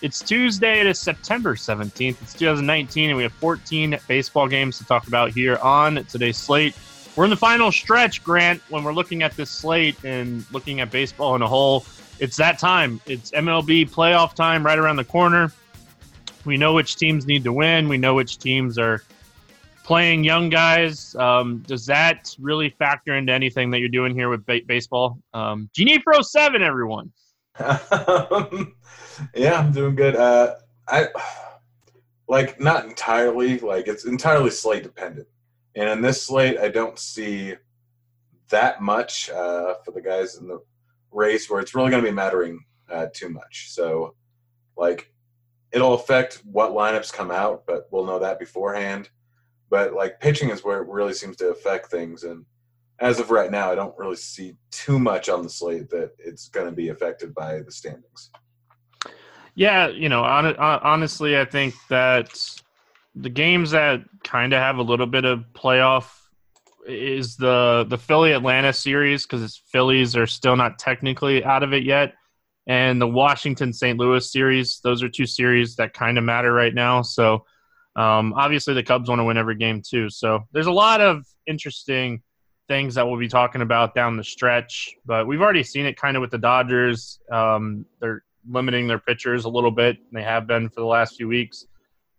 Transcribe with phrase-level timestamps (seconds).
[0.00, 2.22] It's Tuesday, it is September 17th.
[2.22, 6.76] It's 2019, and we have 14 baseball games to talk about here on today's slate.
[7.16, 10.92] We're in the final stretch, Grant, when we're looking at this slate and looking at
[10.92, 11.84] baseball in a whole.
[12.20, 13.00] It's that time.
[13.06, 15.52] It's MLB playoff time right around the corner.
[16.44, 17.88] We know which teams need to win.
[17.88, 19.02] We know which teams are
[19.82, 21.16] playing young guys.
[21.16, 25.18] Um, does that really factor into anything that you're doing here with ba- baseball?
[25.34, 27.10] Um, Genie Pro 7, everyone.
[27.58, 28.76] Um,
[29.34, 30.16] yeah, I'm doing good.
[30.16, 30.56] Uh,
[30.88, 31.08] I
[32.28, 33.58] like not entirely.
[33.58, 35.28] Like it's entirely slate dependent,
[35.74, 37.54] and in this slate, I don't see
[38.50, 40.60] that much uh, for the guys in the
[41.10, 43.66] race where it's really going to be mattering uh, too much.
[43.70, 44.14] So,
[44.76, 45.12] like,
[45.72, 49.10] it'll affect what lineups come out, but we'll know that beforehand.
[49.70, 52.44] But like pitching is where it really seems to affect things, and
[53.00, 56.48] as of right now, I don't really see too much on the slate that it's
[56.48, 58.30] going to be affected by the standings.
[59.58, 62.38] Yeah, you know, on, honestly, I think that
[63.16, 66.12] the games that kind of have a little bit of playoff
[66.86, 71.82] is the the Philly Atlanta series because Phillies are still not technically out of it
[71.82, 72.14] yet,
[72.68, 73.98] and the Washington St.
[73.98, 74.78] Louis series.
[74.84, 77.02] Those are two series that kind of matter right now.
[77.02, 77.44] So
[77.96, 80.08] um, obviously, the Cubs want to win every game too.
[80.08, 82.22] So there's a lot of interesting
[82.68, 84.94] things that we'll be talking about down the stretch.
[85.04, 87.18] But we've already seen it kind of with the Dodgers.
[87.32, 89.96] Um, they're limiting their pitchers a little bit.
[89.96, 91.66] And they have been for the last few weeks.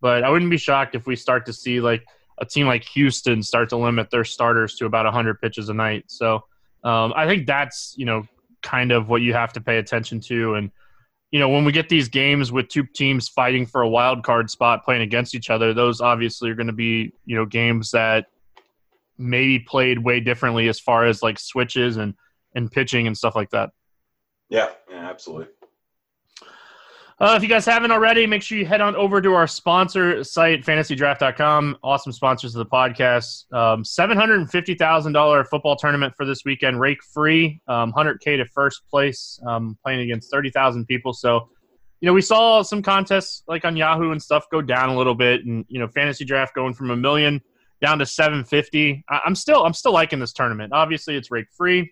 [0.01, 2.05] But I wouldn't be shocked if we start to see like
[2.39, 6.05] a team like Houston start to limit their starters to about 100 pitches a night.
[6.07, 6.43] So
[6.83, 8.25] um, I think that's you know
[8.61, 10.55] kind of what you have to pay attention to.
[10.55, 10.71] And
[11.31, 14.49] you know when we get these games with two teams fighting for a wild card
[14.49, 18.27] spot playing against each other, those obviously are going to be you know games that
[19.17, 22.13] maybe played way differently as far as like switches and
[22.55, 23.69] and pitching and stuff like that.
[24.49, 25.47] Yeah, yeah, absolutely.
[27.21, 30.23] Uh, if you guys haven't already, make sure you head on over to our sponsor
[30.23, 31.77] site, fantasydraft.com.
[31.83, 33.43] Awesome sponsors of the podcast.
[33.51, 39.77] Um, $750,000 football tournament for this weekend, rake free, um, 100K to first place, um,
[39.83, 41.11] playing against 30,000 people.
[41.11, 41.49] So,
[41.99, 45.15] you know, we saw some contests like on Yahoo and stuff go down a little
[45.15, 47.41] bit, and, you know, fantasy draft going from a million
[47.81, 49.03] down to 750.
[49.09, 50.71] I, I'm still, I'm still liking this tournament.
[50.71, 51.91] Obviously, it's rake free,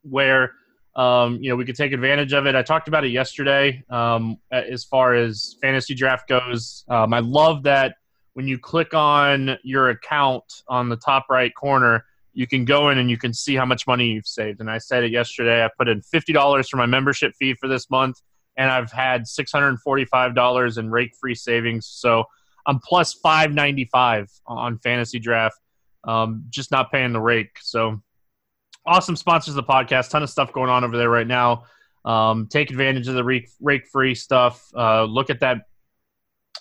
[0.00, 0.52] where
[0.98, 2.54] um, you know, we could take advantage of it.
[2.54, 6.84] I talked about it yesterday um, as far as fantasy draft goes.
[6.88, 7.96] Um, I love that
[8.34, 12.04] when you click on your account on the top right corner,
[12.34, 14.60] you can go in and you can see how much money you've saved.
[14.60, 15.64] And I said it yesterday.
[15.64, 18.20] I put in fifty dollars for my membership fee for this month,
[18.56, 21.86] and I've had six hundred and forty-five dollars in rake-free savings.
[21.86, 22.24] So
[22.66, 25.58] I'm plus five ninety-five on fantasy draft,
[26.04, 27.56] um, just not paying the rake.
[27.60, 28.00] So
[28.88, 30.10] awesome sponsors of the podcast.
[30.10, 31.64] Ton of stuff going on over there right now.
[32.04, 34.66] Um, take advantage of the rake, free stuff.
[34.74, 35.58] Uh, look at that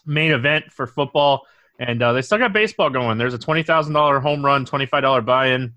[0.05, 1.47] main event for football,
[1.79, 3.17] and uh, they still got baseball going.
[3.17, 5.73] There's a twenty thousand dollar home run, twenty five dollar buy in.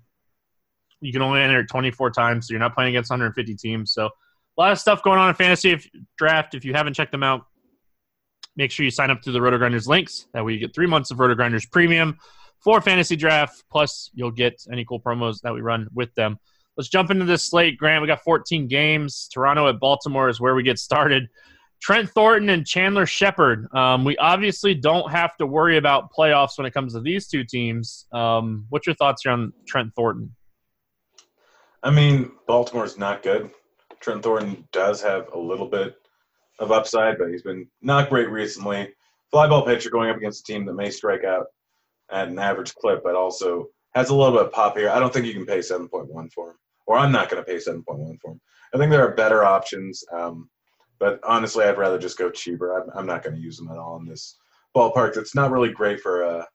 [0.99, 3.93] You can only enter it twenty four times, so you're not playing against 150 teams.
[3.93, 6.53] So a lot of stuff going on in fantasy if, draft.
[6.53, 7.45] If you haven't checked them out,
[8.55, 10.27] make sure you sign up through the Roto Grinders links.
[10.33, 12.17] That way you get three months of Roto Grinders premium
[12.63, 13.63] for fantasy draft.
[13.71, 16.37] Plus, you'll get any cool promos that we run with them.
[16.77, 18.01] Let's jump into this slate, Grant.
[18.01, 19.29] We got 14 games.
[19.31, 21.27] Toronto at Baltimore is where we get started.
[21.81, 23.67] Trent Thornton and Chandler Shepard.
[23.75, 27.43] Um, we obviously don't have to worry about playoffs when it comes to these two
[27.43, 28.05] teams.
[28.13, 30.35] Um, what's your thoughts here on Trent Thornton?
[31.83, 33.49] I mean, Baltimore's not good.
[33.99, 35.95] Trent Thornton does have a little bit
[36.59, 38.89] of upside, but he's been not great recently.
[39.33, 41.47] Flyball pitcher going up against a team that may strike out
[42.11, 44.89] at an average clip, but also has a little bit of pop here.
[44.89, 46.55] I don't think you can pay 7.1 for him,
[46.85, 48.41] or I'm not going to pay 7.1 for him.
[48.73, 50.49] I think there are better options, um,
[50.99, 52.77] but honestly, I'd rather just go cheaper.
[52.77, 54.37] I'm, I'm not going to use them at all in this
[54.75, 55.17] ballpark.
[55.17, 56.47] It's not really great for a,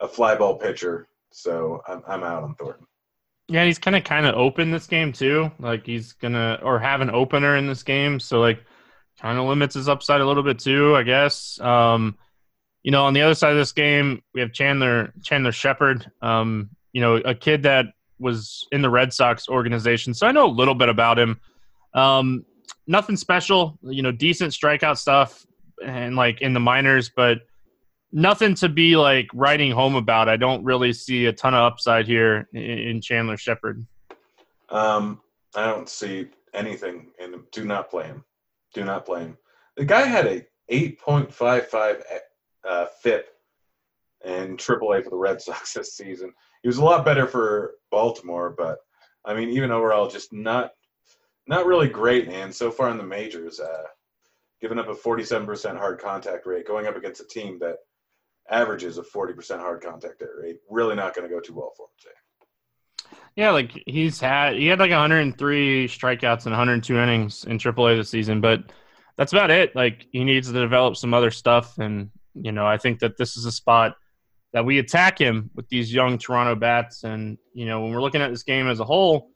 [0.00, 2.86] a fly ball pitcher, so I'm, I'm out on Thornton.
[3.48, 5.50] Yeah, he's kind of kind of open this game too.
[5.58, 8.64] Like he's gonna or have an opener in this game, so like
[9.20, 11.60] kind of limits his upside a little bit too, I guess.
[11.60, 12.16] Um,
[12.84, 16.10] you know, on the other side of this game, we have Chandler Chandler Shepard.
[16.22, 17.86] Um, you know, a kid that
[18.20, 21.40] was in the Red Sox organization, so I know a little bit about him.
[21.94, 22.44] Um,
[22.86, 25.46] nothing special, you know, decent strikeout stuff
[25.84, 27.40] and like in the minors, but
[28.12, 30.28] nothing to be like writing home about.
[30.28, 33.84] I don't really see a ton of upside here in, Chandler Shepard.
[34.68, 35.20] Um,
[35.56, 37.46] I don't see anything in him.
[37.50, 38.24] Do not play him.
[38.74, 39.38] Do not play him.
[39.76, 42.04] The guy had a 8.55
[42.68, 43.26] uh, FIP
[44.24, 46.32] in AAA for the Red Sox this season.
[46.62, 48.78] He was a lot better for Baltimore, but
[49.24, 50.72] I mean, even overall, just not
[51.46, 52.28] not really great.
[52.28, 53.82] And so far in the majors, uh,
[54.60, 57.76] giving up a 47% hard contact rate, going up against a team that
[58.50, 61.90] averages a 40% hard contact rate, really not going to go too well for him
[62.00, 63.18] today.
[63.36, 68.08] Yeah, like he's had he had like 103 strikeouts and 102 innings in AAA this
[68.08, 68.72] season, but
[69.16, 69.74] that's about it.
[69.74, 73.36] Like he needs to develop some other stuff, and you know I think that this
[73.36, 73.96] is a spot
[74.52, 77.04] that we attack him with these young Toronto bats.
[77.04, 79.30] And you know when we're looking at this game as a whole,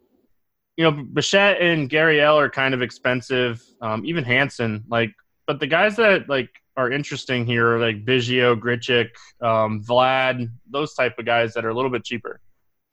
[0.76, 4.84] you know Bichette and Gurriel are kind of expensive, um, even Hanson.
[4.88, 5.12] Like,
[5.46, 9.08] but the guys that like are interesting here are like Biggio, Grichuk,
[9.44, 12.40] um, Vlad, those type of guys that are a little bit cheaper.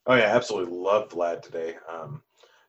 [0.08, 1.76] Oh yeah, absolutely love Vlad today.
[1.92, 2.22] Um,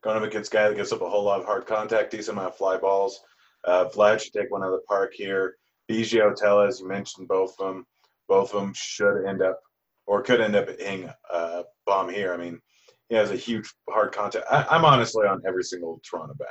[0.03, 2.53] going up against guy that gives up a whole lot of hard contact, decent amount
[2.53, 3.21] of fly balls.
[3.65, 5.57] Uh, Vlad should take one out of the park here.
[5.91, 7.87] Biggio, as you mentioned both of them.
[8.29, 9.61] Both of them should end up,
[10.07, 12.35] or could end up hitting a bomb here.
[12.35, 12.61] I mean,
[13.09, 14.47] he has a huge hard contact.
[14.51, 16.49] I, I'm honestly on every single Toronto bat.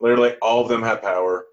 [0.00, 1.46] Literally, all of them have power.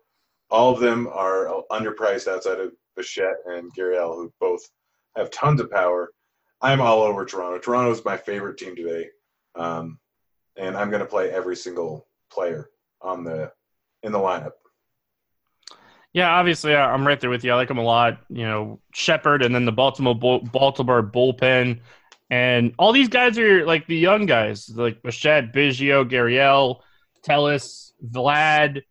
[0.52, 4.62] All of them are underpriced outside of Bichette and Gurriel, who both
[5.16, 6.12] have tons of power.
[6.62, 7.58] I'm all over Toronto.
[7.58, 9.10] Toronto is my favorite team today,
[9.56, 10.00] um,
[10.58, 12.70] and I'm going to play every single player
[13.02, 13.52] on the
[14.04, 14.52] in the lineup.
[16.16, 17.52] Yeah, obviously, I'm right there with you.
[17.52, 18.20] I like him a lot.
[18.30, 21.82] You know, Shepard, and then the Baltimore Baltimore bullpen,
[22.30, 26.80] and all these guys are like the young guys, like Bichette, Biggio, Gurriel,
[27.22, 28.82] Tellez, Vlad.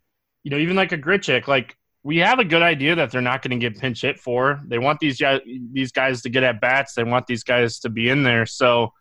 [0.43, 1.49] You know, even like a Grichuk.
[1.49, 4.61] Like we have a good idea that they're not going to get pinch hit for.
[4.67, 5.41] They want these guys,
[5.73, 6.93] these guys to get at bats.
[6.93, 8.44] They want these guys to be in there.
[8.44, 8.93] So,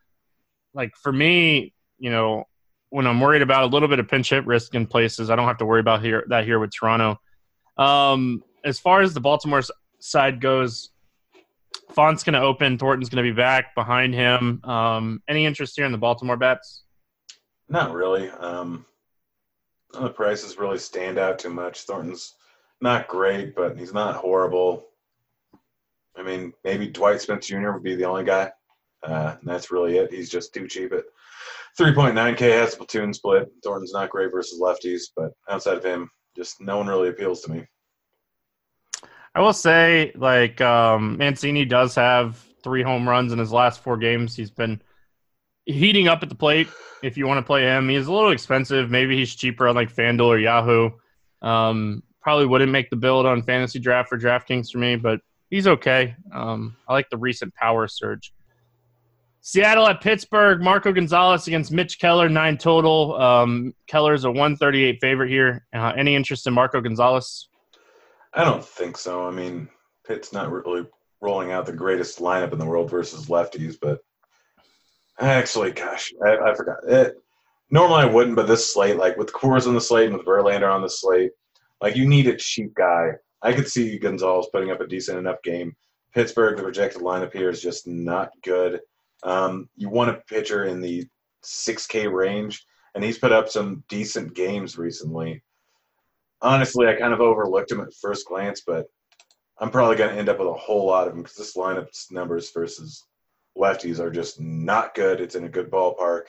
[0.73, 2.45] like for me, you know,
[2.87, 5.47] when I'm worried about a little bit of pinch hit risk in places, I don't
[5.47, 7.19] have to worry about here that here with Toronto.
[7.77, 9.61] Um, as far as the Baltimore
[9.99, 10.89] side goes,
[11.91, 12.77] Font's going to open.
[12.77, 14.61] Thornton's going to be back behind him.
[14.63, 16.83] Um, any interest here in the Baltimore bets?
[17.69, 18.29] Not really.
[18.29, 18.85] Um,
[19.93, 21.81] the prices really stand out too much.
[21.81, 22.33] Thornton's
[22.81, 24.87] not great, but he's not horrible.
[26.15, 27.71] I mean, maybe Dwight Smith Jr.
[27.71, 28.51] would be the only guy.
[29.03, 30.13] Uh, and that's really it.
[30.13, 31.03] He's just too cheap at
[31.79, 32.39] 3.9K.
[32.39, 33.51] Has a platoon split.
[33.63, 37.51] Thornton's not great versus lefties, but outside of him, just no one really appeals to
[37.51, 37.65] me.
[39.35, 43.97] I will say, like um, Mancini does have three home runs in his last four
[43.97, 44.35] games.
[44.35, 44.81] He's been
[45.65, 46.67] heating up at the plate.
[47.01, 48.89] If you want to play him, he's a little expensive.
[48.89, 50.91] Maybe he's cheaper on like FanDuel or Yahoo.
[51.41, 55.19] Um, probably wouldn't make the build on fantasy draft for DraftKings for me, but
[55.49, 56.15] he's okay.
[56.31, 58.33] Um, I like the recent power surge.
[59.45, 60.61] Seattle at Pittsburgh.
[60.61, 63.21] Marco Gonzalez against Mitch Keller, nine total.
[63.21, 65.65] Um, Keller's a 138 favorite here.
[65.75, 67.49] Uh, any interest in Marco Gonzalez?
[68.33, 69.27] I don't think so.
[69.27, 69.67] I mean,
[70.07, 70.87] Pitt's not really
[71.19, 73.99] rolling out the greatest lineup in the world versus lefties, but
[75.19, 77.15] actually, gosh, I, I forgot it.
[77.69, 80.73] Normally I wouldn't, but this slate, like with Coors on the slate and with Verlander
[80.73, 81.31] on the slate,
[81.81, 83.11] like you need a cheap guy.
[83.41, 85.75] I could see Gonzalez putting up a decent enough game.
[86.13, 88.79] Pittsburgh, the projected lineup here is just not good.
[89.23, 91.07] Um, you want a pitcher in the
[91.43, 92.65] 6K range,
[92.95, 95.43] and he's put up some decent games recently.
[96.41, 98.87] Honestly, I kind of overlooked him at first glance, but
[99.59, 102.11] I'm probably going to end up with a whole lot of him because this lineup's
[102.11, 103.05] numbers versus
[103.57, 105.21] lefties are just not good.
[105.21, 106.23] It's in a good ballpark.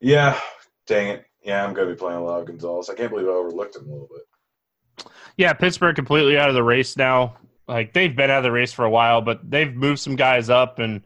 [0.00, 0.38] Yeah,
[0.86, 1.24] dang it.
[1.44, 2.88] Yeah, I'm going to be playing a lot of Gonzalez.
[2.88, 5.06] I can't believe I overlooked him a little bit.
[5.36, 7.36] Yeah, Pittsburgh completely out of the race now.
[7.66, 10.50] Like they've been out of the race for a while, but they've moved some guys
[10.50, 11.02] up and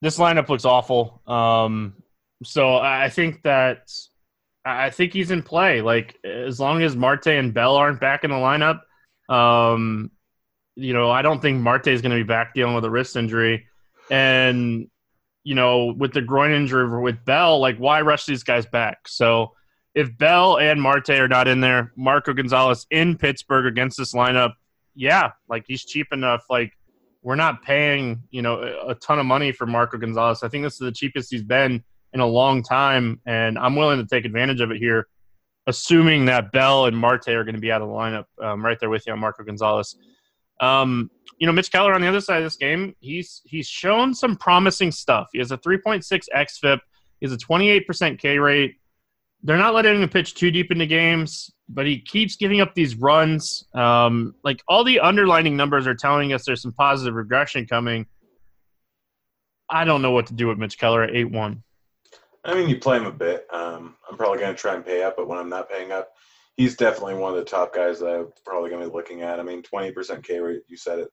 [0.00, 1.22] this lineup looks awful.
[1.26, 1.94] Um,
[2.42, 3.90] so I think that
[4.64, 5.82] I think he's in play.
[5.82, 8.80] Like as long as Marte and Bell aren't back in the lineup,
[9.28, 10.10] um,
[10.76, 13.16] you know, I don't think Marte is going to be back dealing with a wrist
[13.16, 13.66] injury,
[14.10, 14.88] and
[15.44, 19.08] you know, with the groin injury with Bell, like why rush these guys back?
[19.08, 19.52] So
[19.94, 24.52] if Bell and Marte are not in there, Marco Gonzalez in Pittsburgh against this lineup,
[24.94, 26.44] yeah, like he's cheap enough.
[26.48, 26.72] Like
[27.22, 30.42] we're not paying you know a ton of money for Marco Gonzalez.
[30.42, 33.98] I think this is the cheapest he's been in a long time, and I'm willing
[33.98, 35.06] to take advantage of it here,
[35.66, 38.24] assuming that Bell and Marte are going to be out of the lineup.
[38.42, 39.96] Um, right there with you on Marco Gonzalez.
[40.60, 44.14] Um, you know, Mitch Keller on the other side of this game, he's he's shown
[44.14, 45.28] some promising stuff.
[45.32, 46.80] He has a 3.6 xFIP.
[47.20, 48.76] He has a 28% K rate.
[49.42, 52.96] They're not letting him pitch too deep into games, but he keeps giving up these
[52.96, 53.64] runs.
[53.74, 58.06] Um, like all the underlining numbers are telling us there's some positive regression coming.
[59.68, 61.62] I don't know what to do with Mitch Keller at eight one.
[62.44, 63.46] I mean, you play him a bit.
[63.52, 66.08] Um, I'm probably going to try and pay up, but when I'm not paying up,
[66.56, 69.38] he's definitely one of the top guys that I'm probably going to be looking at.
[69.38, 71.08] I mean, 20% K rate, you said it,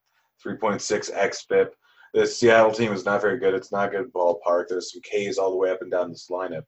[0.46, 1.69] 3.6 xFIP.
[2.13, 3.53] The Seattle team is not very good.
[3.53, 4.65] It's not a good ballpark.
[4.69, 6.63] There's some Ks all the way up and down this lineup.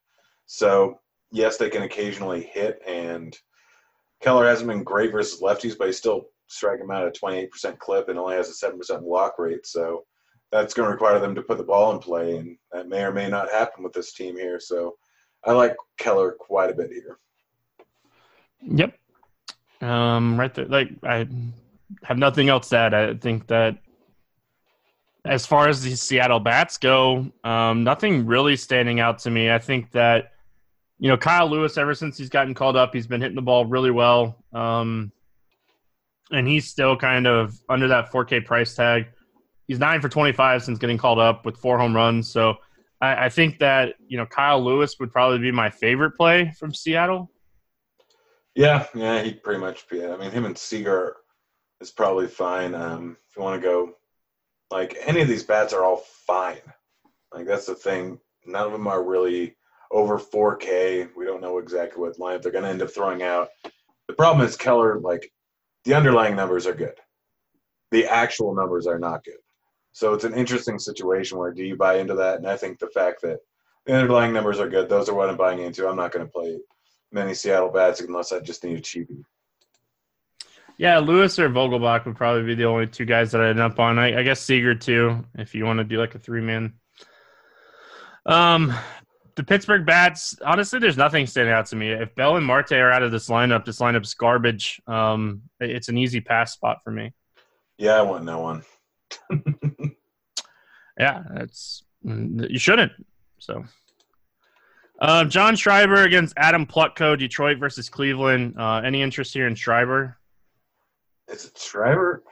[0.46, 1.00] So,
[1.32, 3.38] yes, they can occasionally hit, and
[4.22, 7.78] Keller hasn't been great versus lefties, but he's still striking them out at a 28%
[7.78, 9.66] clip and only has a 7% walk rate.
[9.66, 10.06] So,
[10.52, 13.12] that's going to require them to put the ball in play, and that may or
[13.12, 14.60] may not happen with this team here.
[14.60, 14.98] So
[15.46, 17.20] I like Keller quite a bit here.
[18.62, 18.98] Yep.
[19.82, 20.66] Um, right there.
[20.66, 21.28] Like I
[22.04, 22.94] have nothing else to add.
[22.94, 23.78] I think that
[25.26, 29.52] as far as the Seattle bats go, um, nothing really standing out to me.
[29.52, 30.34] I think that
[31.00, 33.66] you know Kyle Lewis, ever since he's gotten called up, he's been hitting the ball
[33.66, 35.12] really well, um,
[36.32, 39.08] and he's still kind of under that 4K price tag
[39.70, 42.30] he's nine for 25 since getting called up with four home runs.
[42.30, 42.56] So
[43.00, 46.74] I, I, think that, you know, Kyle Lewis would probably be my favorite play from
[46.74, 47.32] Seattle.
[48.56, 50.12] Yeah, yeah, he'd pretty much, yeah.
[50.12, 51.18] I mean, him and Seager
[51.80, 52.74] is probably fine.
[52.74, 53.92] Um, if you want to go,
[54.72, 56.58] like, any of these bats are all fine.
[57.32, 58.20] Like, that's the thing.
[58.48, 59.56] None of them are really
[59.92, 61.10] over 4K.
[61.16, 63.50] We don't know exactly what lineup they're going to end up throwing out.
[64.08, 65.32] The problem is Keller, like,
[65.86, 66.96] the underlying numbers are good.
[67.92, 69.38] The actual numbers are not good.
[69.92, 72.38] So it's an interesting situation where do you buy into that?
[72.38, 73.40] And I think the fact that
[73.86, 75.88] the underlying numbers are good, those are what I'm buying into.
[75.88, 76.60] I'm not going to play
[77.12, 79.24] many Seattle bats unless I just need a cheapie.
[80.78, 83.80] Yeah, Lewis or Vogelbach would probably be the only two guys that I end up
[83.80, 84.00] on.
[84.00, 86.74] I, I guess Seager too, if you want to do like a three man.
[88.26, 88.74] Um,
[89.40, 90.36] the Pittsburgh bats.
[90.46, 91.92] Honestly, there's nothing standing out to me.
[91.92, 94.82] If Bell and Marte are out of this lineup, this lineup's garbage.
[94.86, 97.14] Um, it's an easy pass spot for me.
[97.78, 98.64] Yeah, I want no one.
[101.00, 102.92] yeah, that's you shouldn't.
[103.38, 103.64] So,
[105.00, 108.56] uh, John Schreiber against Adam Plutko, Detroit versus Cleveland.
[108.60, 110.18] Uh, any interest here in Schreiber?
[111.30, 112.24] Is it Schreiber?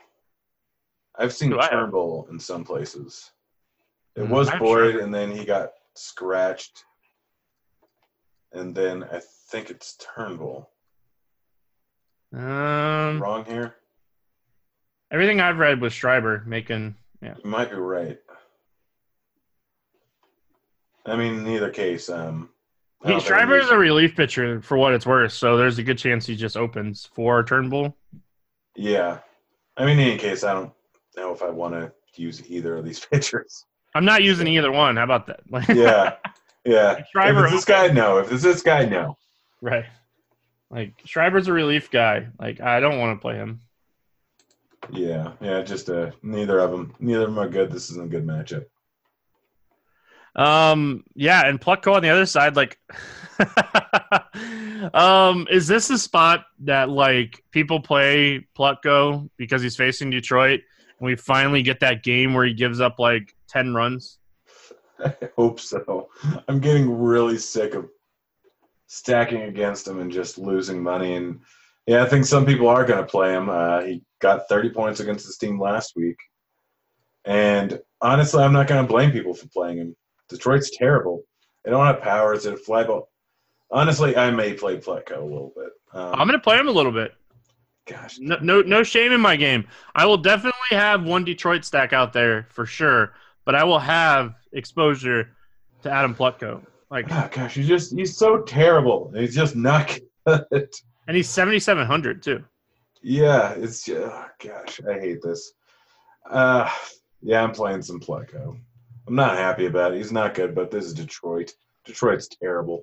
[1.16, 3.30] I've seen Turnbull in some places.
[4.14, 6.84] It mm, was Boyd, and then he got scratched,
[8.52, 10.70] and then I think it's Turnbull.
[12.34, 13.76] Um, wrong here.
[15.10, 16.94] Everything I've read was Schreiber making.
[17.22, 18.18] Yeah, you might be right.
[21.06, 22.50] I mean, in either case, um,
[23.06, 26.26] he, Schreiber is a relief pitcher for what it's worth, so there's a good chance
[26.26, 27.96] he just opens for Turnbull.
[28.76, 29.18] Yeah,
[29.76, 30.72] I mean, in any case, I don't
[31.16, 33.64] know if I want to use either of these pitchers.
[33.94, 34.96] I'm not using either one.
[34.96, 35.40] How about that?
[35.74, 36.16] yeah,
[36.64, 37.02] yeah.
[37.10, 38.18] Schreiber, if this guy, no.
[38.18, 39.16] If it's this guy, no.
[39.60, 39.86] Right.
[40.70, 42.28] Like Schreiber's a relief guy.
[42.38, 43.60] Like I don't want to play him.
[44.92, 47.70] Yeah, yeah, just uh, neither of them, neither of them are good.
[47.70, 48.64] This isn't a good matchup.
[50.36, 52.78] Um, yeah, and Plutko on the other side, like,
[54.94, 60.60] um, is this a spot that like people play Plutko because he's facing Detroit,
[61.00, 64.18] and we finally get that game where he gives up like ten runs?
[65.04, 66.08] I hope so.
[66.48, 67.88] I'm getting really sick of
[68.86, 71.40] stacking against him and just losing money and
[71.88, 73.48] yeah, I think some people are going to play him.
[73.48, 76.18] Uh, he got 30 points against this team last week.
[77.24, 79.96] And honestly, I'm not going to blame people for playing him.
[80.28, 81.22] Detroit's terrible.
[81.64, 82.34] They don't have power.
[82.34, 83.08] It's a fly ball.
[83.70, 85.70] Honestly, I may play Plutko a little bit.
[85.94, 87.14] Um, I'm going to play him a little bit.
[87.86, 89.66] Gosh, no, no, no shame in my game.
[89.94, 93.14] I will definitely have one Detroit stack out there for sure,
[93.48, 95.30] but I will have exposure
[95.82, 96.60] to Adam Plutko.
[96.90, 99.10] Like, oh, gosh, he's just he's so terrible.
[99.16, 100.68] He's just not good.
[101.06, 102.44] And he's 7,700 too.
[103.00, 105.54] Yeah, it's oh gosh, I hate this.
[106.28, 106.68] Uh,
[107.22, 108.58] yeah, I'm playing some Plutko.
[109.06, 109.96] I'm not happy about it.
[109.96, 111.54] He's not good, but this is Detroit.
[111.86, 112.82] Detroit's terrible.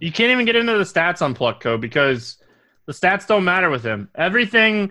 [0.00, 2.38] You can't even get into the stats on Plutko because
[2.86, 4.08] the stats don't matter with him.
[4.14, 4.90] Everything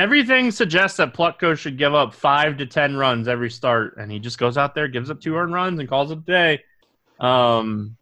[0.00, 4.18] everything suggests that Plutko should give up five to ten runs every start, and he
[4.18, 6.64] just goes out there, gives up two earned runs, and calls it a day.
[7.20, 7.96] Um,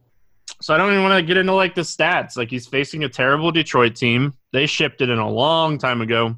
[0.61, 2.37] so I don't even want to get into like the stats.
[2.37, 4.35] Like he's facing a terrible Detroit team.
[4.53, 6.37] They shipped it in a long time ago.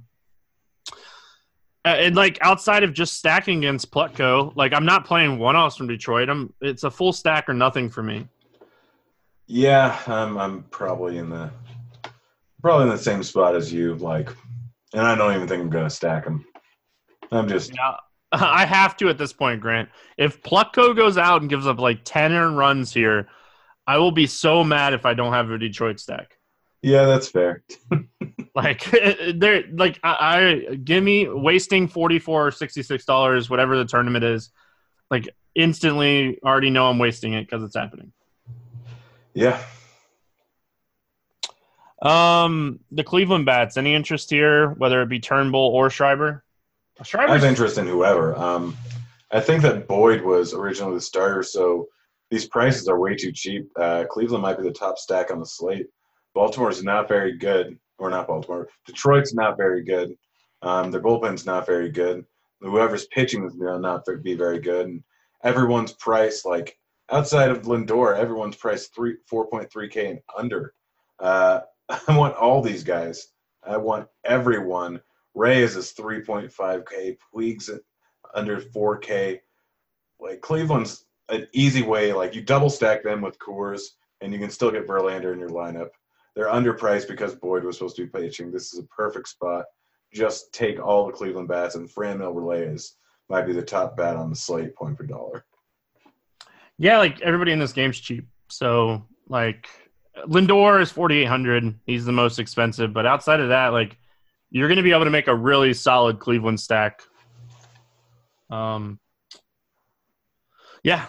[1.85, 5.77] Uh, and like outside of just stacking against Plutko, like I'm not playing one offs
[5.77, 6.29] from Detroit.
[6.29, 8.27] I'm it's a full stack or nothing for me.
[9.47, 11.51] Yeah, I'm I'm probably in the
[12.63, 13.95] probably in the same spot as you.
[13.97, 14.31] Like,
[14.95, 16.45] and I don't even think I'm gonna stack them.
[17.31, 17.73] I'm just.
[17.75, 17.97] Yeah,
[18.33, 19.89] I have to at this point, Grant.
[20.19, 23.29] If Plutko goes out and gives up like ten runs here,
[23.87, 26.37] I will be so mad if I don't have a Detroit stack.
[26.83, 27.63] Yeah, that's fair.
[28.55, 28.85] like
[29.35, 34.51] they're like I, I give me wasting 44 or 66 dollars whatever the tournament is
[35.11, 38.13] like instantly already know i'm wasting it because it's happening
[39.35, 39.63] Yeah.
[42.03, 46.43] Um the cleveland bats any interest here whether it be turnbull or schreiber
[47.31, 48.37] I have interest in whoever.
[48.37, 48.77] Um,
[49.31, 51.89] I think that Boyd was originally the starter, so
[52.31, 53.71] these prices are way too cheap.
[53.77, 55.87] Uh, Cleveland might be the top stack on the slate.
[56.35, 58.69] Baltimore's not very good, or not Baltimore.
[58.87, 60.17] Detroit's not very good.
[60.63, 62.25] Um, their bullpen's not very good.
[62.61, 64.87] Whoever's pitching is going to not be very good.
[64.87, 65.03] And
[65.43, 66.79] everyone's price, like
[67.11, 70.75] outside of Lindor, everyone's price three, four point three k and under.
[71.19, 71.61] Uh,
[72.09, 73.29] I want all these guys.
[73.65, 75.01] I want everyone.
[75.35, 77.17] Reyes is three point five k.
[77.33, 77.71] Puig's
[78.35, 79.41] under four k.
[80.21, 82.13] Like Cleveland's an easy way.
[82.13, 83.83] Like you double stack them with Coors,
[84.21, 85.91] and you can still get Verlander in your lineup.
[86.37, 88.51] They're underpriced because Boyd was supposed to be pitching.
[88.53, 89.65] This is a perfect spot.
[90.13, 92.97] Just take all the Cleveland bats, and Franmil Reyes
[93.29, 95.45] might be the top bat on the slate, point per dollar.
[96.79, 99.69] yeah like everybody in this game's cheap so like
[100.27, 103.97] lindor is 4800 he's the most expensive but outside of that like
[104.51, 107.03] you're going to be able to make a really solid cleveland stack.
[108.51, 108.99] Um
[110.83, 111.07] yeah.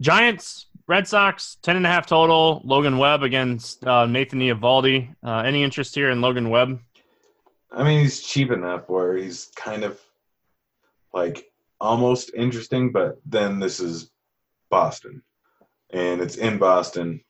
[0.00, 2.62] Giants red sox 10 and a half total.
[2.64, 5.14] Logan webb against uh, nathan Eovaldi.
[5.22, 6.80] Uh, any interest here in logan webb?
[7.70, 10.00] I mean, he's cheap enough where he's kind of
[11.12, 14.10] like almost interesting, but then this is
[14.70, 15.22] Boston,
[15.90, 17.20] and it's in Boston.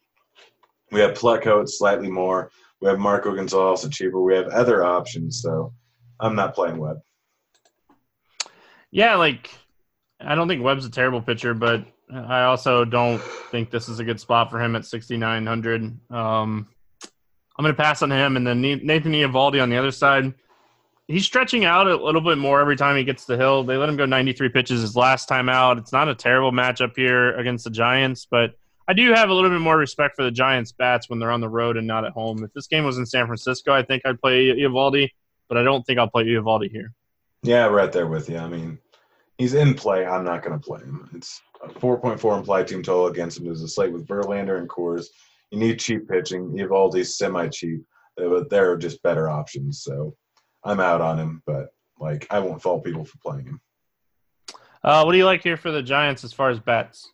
[0.93, 2.51] We have it's slightly more.
[2.81, 4.21] We have Marco Gonzalez, cheaper.
[4.21, 5.73] We have other options, so
[6.21, 6.99] I'm not playing Webb.
[8.91, 9.51] yeah like
[10.21, 14.05] i don't think webb's a terrible pitcher but i also don't think this is a
[14.05, 16.69] good spot for him at 6900 um
[17.57, 20.35] I'm going to pass on him, and then Nathan Eovaldi on the other side.
[21.07, 23.63] He's stretching out a little bit more every time he gets the hill.
[23.63, 25.79] They let him go 93 pitches his last time out.
[25.79, 28.55] It's not a terrible matchup here against the Giants, but
[28.87, 31.41] I do have a little bit more respect for the Giants bats when they're on
[31.41, 32.45] the road and not at home.
[32.45, 35.09] If this game was in San Francisco, I think I'd play Eovaldi,
[35.49, 36.93] but I don't think I'll play Eovaldi here.
[37.43, 38.37] Yeah, right there with you.
[38.37, 38.79] I mean,
[39.39, 40.05] he's in play.
[40.05, 41.09] I'm not going to play him.
[41.15, 43.45] It's a 4.4 implied team total against him.
[43.45, 45.07] There's a slate with Verlander and Coors.
[45.51, 46.51] You need cheap pitching.
[46.51, 47.81] Eovaldi's semi-cheap,
[48.17, 49.83] but there are just better options.
[49.83, 50.15] So
[50.63, 51.69] I'm out on him, but
[51.99, 53.61] like I won't fault people for playing him.
[54.83, 57.11] Uh, what do you like here for the Giants as far as bats?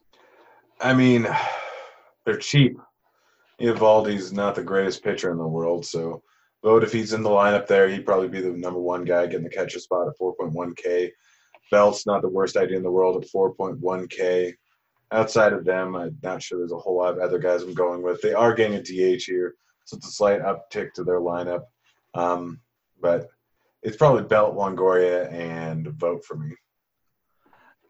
[0.81, 1.29] I mean,
[2.25, 2.77] they're cheap.
[3.61, 6.23] Eovaldi's not the greatest pitcher in the world, so
[6.62, 9.45] Vogt if he's in the lineup there, he'd probably be the number one guy getting
[9.45, 11.11] the catcher spot at 4.1K.
[11.71, 14.55] Belt's not the worst idea in the world at 4.1K.
[15.12, 18.03] Outside of them, I'm not sure there's a whole lot of other guys I'm going
[18.03, 18.21] with.
[18.23, 21.64] They are getting a DH here, so it's a slight uptick to their lineup.
[22.14, 22.61] Um,
[23.01, 23.29] but
[23.83, 26.55] it's probably Belt, Longoria, and Vogt for me.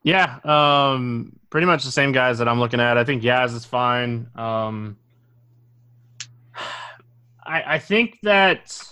[0.03, 2.97] Yeah, um, pretty much the same guys that I'm looking at.
[2.97, 4.29] I think Yaz is fine.
[4.35, 4.97] Um,
[7.45, 8.83] I, I think that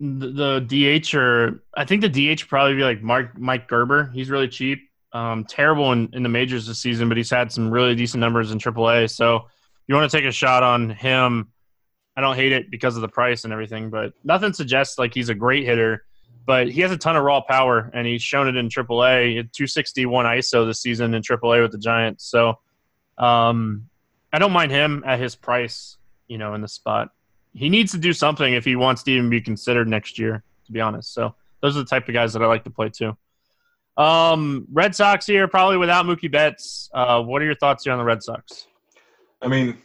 [0.00, 4.10] the, the DH or I think the DH probably be like Mark Mike Gerber.
[4.12, 4.90] He's really cheap.
[5.12, 8.50] Um, terrible in, in the majors this season, but he's had some really decent numbers
[8.50, 9.10] in AAA.
[9.10, 9.48] So
[9.86, 11.50] you want to take a shot on him.
[12.16, 15.28] I don't hate it because of the price and everything, but nothing suggests like he's
[15.28, 16.04] a great hitter.
[16.48, 19.34] But he has a ton of raw power, and he's shown it in AAA.
[19.52, 22.24] 261 ISO this season in AAA with the Giants.
[22.24, 22.58] So
[23.18, 23.90] um,
[24.32, 27.10] I don't mind him at his price, you know, in the spot.
[27.52, 30.72] He needs to do something if he wants to even be considered next year, to
[30.72, 31.12] be honest.
[31.12, 33.14] So those are the type of guys that I like to play too.
[33.98, 36.88] Um, Red Sox here, probably without Mookie Betts.
[36.94, 38.68] Uh, what are your thoughts here on the Red Sox?
[39.42, 39.76] I mean,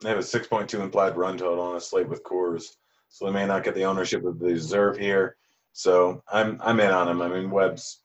[0.00, 2.76] they have a 6.2 implied run total on a slate with Coors,
[3.08, 5.36] so they may not get the ownership that they deserve here.
[5.72, 7.22] So I'm I'm in on him.
[7.22, 8.00] I mean, Webb's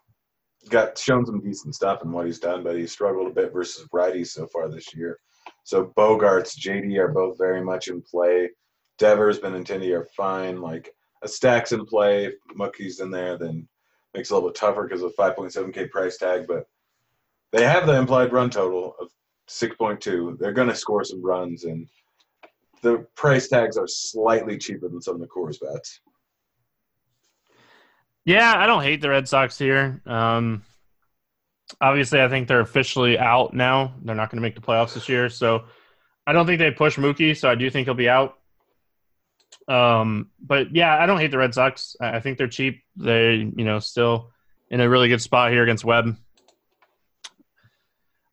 [0.69, 3.87] got shown some decent stuff in what he's done, but he's struggled a bit versus
[3.93, 5.19] righties so far this year.
[5.63, 8.49] So Bogaerts, JD are both very much in play.
[8.97, 10.61] Devers, Benintendi are fine.
[10.61, 12.25] Like a stack's in play.
[12.25, 13.67] If Mookie's in there, then
[14.13, 16.47] makes it a little bit tougher because of 5.7k price tag.
[16.47, 16.67] But
[17.51, 19.09] they have the implied run total of
[19.49, 20.37] 6.2.
[20.37, 21.87] They're going to score some runs, and
[22.81, 26.01] the price tags are slightly cheaper than some of the Coors bets.
[28.27, 30.01] Yeah, I don't hate the Red Sox here.
[30.05, 30.61] Um,
[31.79, 33.93] obviously, I think they're officially out now.
[34.03, 35.63] They're not going to make the playoffs this year, so
[36.27, 37.37] I don't think they push Mookie.
[37.37, 38.35] So I do think he'll be out.
[39.69, 41.95] Um, but yeah, I don't hate the Red Sox.
[42.01, 42.83] I think they're cheap.
[42.97, 44.31] They, you know, still
[44.69, 46.17] in a really good spot here against Webb.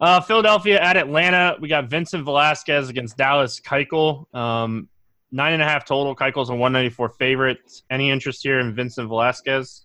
[0.01, 1.57] Uh, Philadelphia at Atlanta.
[1.61, 4.35] We got Vincent Velasquez against Dallas Keuchel.
[4.35, 4.89] Um,
[5.35, 6.15] nine and a half total.
[6.15, 7.83] Keuchel's a 194 favorite.
[7.91, 9.84] Any interest here in Vincent Velasquez?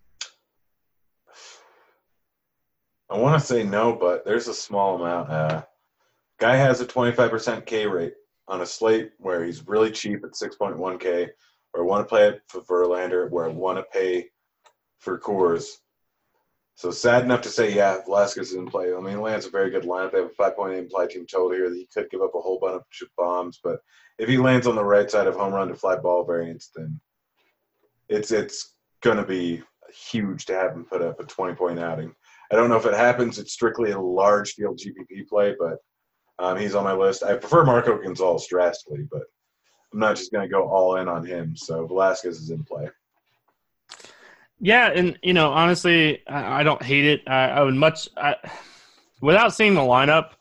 [3.10, 5.30] I want to say no, but there's a small amount.
[5.30, 5.64] Uh,
[6.40, 8.14] guy has a 25% K rate
[8.48, 11.30] on a slate where he's really cheap at 6.1K,
[11.74, 14.30] or I want to play it for Verlander, where I want to pay
[15.00, 15.78] for Coors.
[16.76, 18.94] So sad enough to say, yeah, Velasquez is in play.
[18.94, 20.12] I mean, Atlanta's a very good lineup.
[20.12, 23.02] They have a 5.8 implied team total here he could give up a whole bunch
[23.02, 23.80] of bombs, but
[24.18, 27.00] if he lands on the right side of home run to fly ball variance, then
[28.08, 29.62] it's it's going to be
[29.94, 32.14] huge to have him put up a 20 point outing.
[32.52, 33.38] I don't know if it happens.
[33.38, 35.78] It's strictly a large field GPP play, but
[36.40, 37.24] um, he's on my list.
[37.24, 39.24] I prefer Marco Gonzalez drastically, but
[39.94, 41.56] I'm not just going to go all in on him.
[41.56, 42.90] So Velasquez is in play.
[44.60, 47.22] Yeah, and you know, honestly, I, I don't hate it.
[47.28, 48.36] I, I would much, I,
[49.22, 50.32] without seeing the lineup,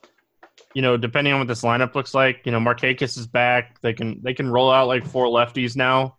[0.75, 3.81] you know, depending on what this lineup looks like, you know, Markakis is back.
[3.81, 6.17] They can they can roll out like four lefties now.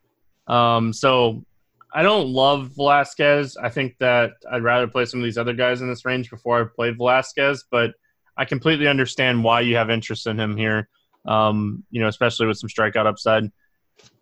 [0.47, 1.45] Um, so
[1.93, 3.57] I don't love Velasquez.
[3.57, 6.61] I think that I'd rather play some of these other guys in this range before
[6.61, 7.91] I played Velasquez, but
[8.37, 10.87] I completely understand why you have interest in him here.
[11.25, 13.51] Um, you know, especially with some strikeout upside.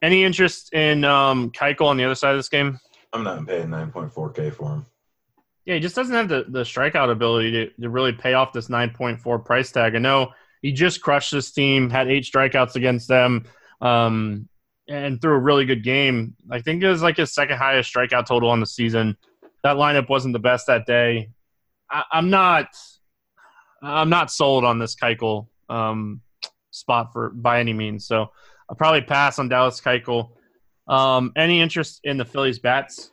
[0.02, 2.80] Any interest in um, Keuchel on the other side of this game?
[3.14, 4.86] I'm not paying 9.4K for him.
[5.66, 8.70] Yeah, he just doesn't have the, the strikeout ability to, to really pay off this
[8.70, 9.96] 9.4 price tag.
[9.96, 13.46] I know he just crushed this team, had eight strikeouts against them,
[13.82, 14.48] um,
[14.90, 16.36] and threw a really good game.
[16.50, 19.18] I think it was like his second highest strikeout total on the season.
[19.64, 21.30] That lineup wasn't the best that day.
[21.90, 22.68] I, am not,
[23.82, 26.22] I'm not sold on this Keuchel um,
[26.72, 28.08] spot for by any means.
[28.08, 28.30] So
[28.70, 30.32] I'll probably pass on Dallas Keuchel.
[30.88, 33.12] Um, any interest in the Phillies bats?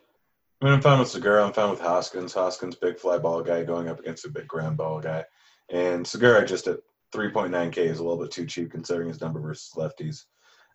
[0.61, 1.45] I mean, I'm fine with Segura.
[1.45, 2.33] I'm fine with Hoskins.
[2.33, 5.25] Hoskins, big fly ball guy going up against a big ground ball guy.
[5.71, 6.79] And Segura just at
[7.15, 10.25] 3.9K is a little bit too cheap considering his number versus lefties.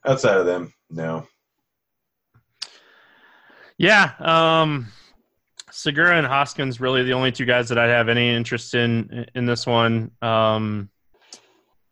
[0.05, 1.27] Outside of them, no.
[3.77, 4.11] Yeah.
[4.19, 4.87] Um,
[5.71, 9.45] Segura and Hoskins really the only two guys that I'd have any interest in in
[9.45, 10.11] this one.
[10.21, 10.89] Um,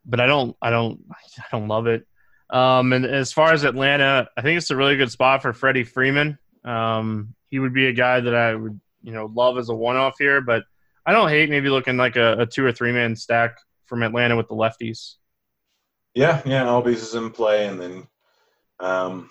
[0.05, 1.03] but I don't, I don't,
[1.37, 2.07] I don't love it.
[2.49, 5.83] Um, and as far as Atlanta, I think it's a really good spot for Freddie
[5.83, 6.37] Freeman.
[6.63, 10.15] Um, he would be a guy that I would, you know, love as a one-off
[10.17, 10.39] here.
[10.41, 10.63] But
[11.05, 14.47] I don't hate maybe looking like a, a two or three-man stack from Atlanta with
[14.47, 15.15] the lefties.
[16.17, 18.07] Yeah, yeah, Albies is in play, and then
[18.79, 19.29] um,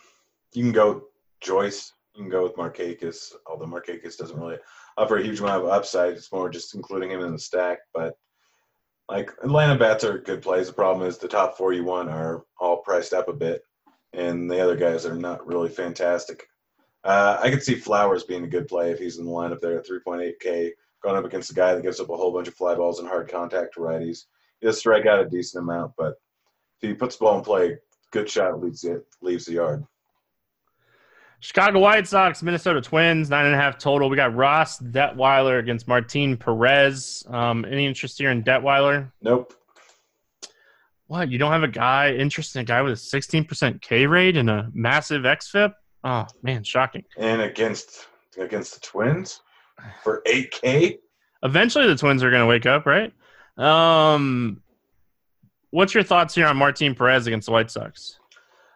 [0.53, 1.09] you can go
[1.41, 1.93] Joyce.
[2.15, 4.59] You can go with Markakis, although Markakis doesn't really
[4.97, 6.13] offer a huge amount of upside.
[6.13, 7.81] It's more just including him in the stack.
[7.93, 8.17] But
[9.09, 10.69] like Atlanta bats are good plays.
[10.69, 13.63] The problem is the top four you want are all priced up a bit,
[14.13, 16.47] and the other guys are not really fantastic.
[17.03, 19.77] Uh, I could see Flowers being a good play if he's in the lineup there
[19.77, 20.71] at 3.8K,
[21.03, 23.09] going up against a guy that gives up a whole bunch of fly balls and
[23.09, 24.27] hard contact to righties.
[24.61, 26.15] He does strike out a decent amount, but
[26.81, 27.79] he puts the ball in play,
[28.11, 29.85] good shot leaves the, leaves the yard.
[31.41, 34.09] Chicago White Sox, Minnesota Twins, nine and a half total.
[34.09, 37.25] We got Ross Detwiler against Martin Perez.
[37.29, 39.13] Um, any interest here in Detwiler?
[39.21, 39.53] Nope.
[41.09, 41.31] What?
[41.31, 44.51] You don't have a guy interested in a guy with a 16% K rate and
[44.51, 45.75] a massive XFIP?
[46.05, 47.05] Oh man, shocking.
[47.17, 48.07] And against
[48.39, 49.41] against the Twins
[50.03, 50.99] for 8K.
[51.43, 53.13] Eventually, the Twins are going to wake up, right?
[53.57, 54.63] Um,
[55.77, 58.19] what's your thoughts here on Martin Perez against the White Sox?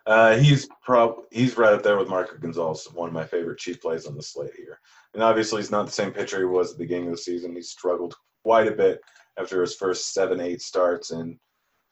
[0.06, 3.80] Uh, he's prob he's right up there with Marco Gonzalez, one of my favorite cheap
[3.80, 4.78] plays on the slate here.
[5.14, 7.56] And obviously, he's not the same pitcher he was at the beginning of the season.
[7.56, 9.00] He struggled quite a bit
[9.38, 11.10] after his first seven, eight starts.
[11.10, 11.38] And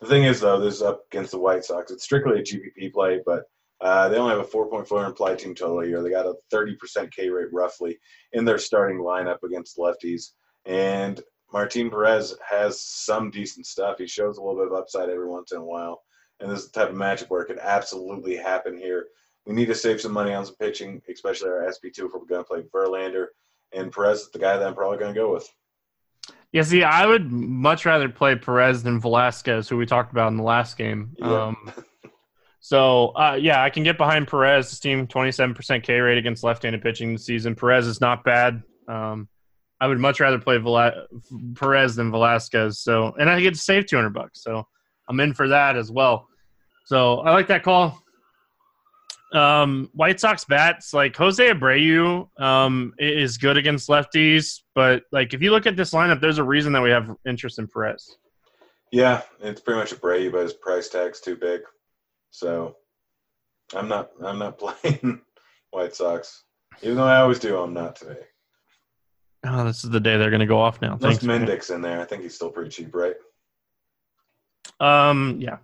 [0.01, 1.91] the thing is, though, this is up against the White Sox.
[1.91, 3.45] It's strictly a GPP play, but
[3.81, 6.03] uh, they only have a 4.4 implied team total here.
[6.03, 7.99] They got a 30% K rate roughly
[8.33, 10.33] in their starting lineup against lefties.
[10.67, 13.99] And Martin Perez has some decent stuff.
[13.99, 16.03] He shows a little bit of upside every once in a while.
[16.41, 19.07] And this is the type of matchup where it could absolutely happen here.
[19.47, 22.43] We need to save some money on some pitching, especially our SP2 if we're going
[22.43, 23.29] to play Verlander.
[23.73, 25.49] And Perez is the guy that I'm probably going to go with.
[26.53, 30.37] Yeah, see, I would much rather play Perez than Velasquez, who we talked about in
[30.37, 31.15] the last game.
[31.19, 31.43] Yeah.
[31.45, 31.73] Um,
[32.61, 34.71] so, uh, yeah, I can get behind Perez.
[34.71, 37.55] This team, 27% K rate against left handed pitching this season.
[37.55, 38.63] Perez is not bad.
[38.87, 39.29] Um,
[39.81, 40.59] I would much rather play
[41.55, 42.81] Perez than Velasquez.
[42.81, 44.43] So, and I get to save 200 bucks.
[44.43, 44.67] So,
[45.09, 46.29] I'm in for that as well.
[46.85, 48.03] So, I like that call.
[49.33, 55.43] Um, White Sox bats like Jose Abreu um, is good against lefties, but like if
[55.43, 58.17] you look at this lineup, there's a reason that we have interest in Perez.
[58.91, 61.61] Yeah, it's pretty much Abreu, but his price tag's too big.
[62.31, 62.77] So
[63.75, 65.21] I'm not I'm not playing
[65.71, 66.45] White Sox.
[66.83, 68.21] Even though I always do, I'm not today.
[69.45, 70.95] Oh, this is the day they're going to go off now.
[70.95, 71.25] Unless Thanks.
[71.25, 72.01] Mendick's in there.
[72.01, 73.15] I think he's still pretty cheap, right?
[74.81, 75.59] Um, yeah,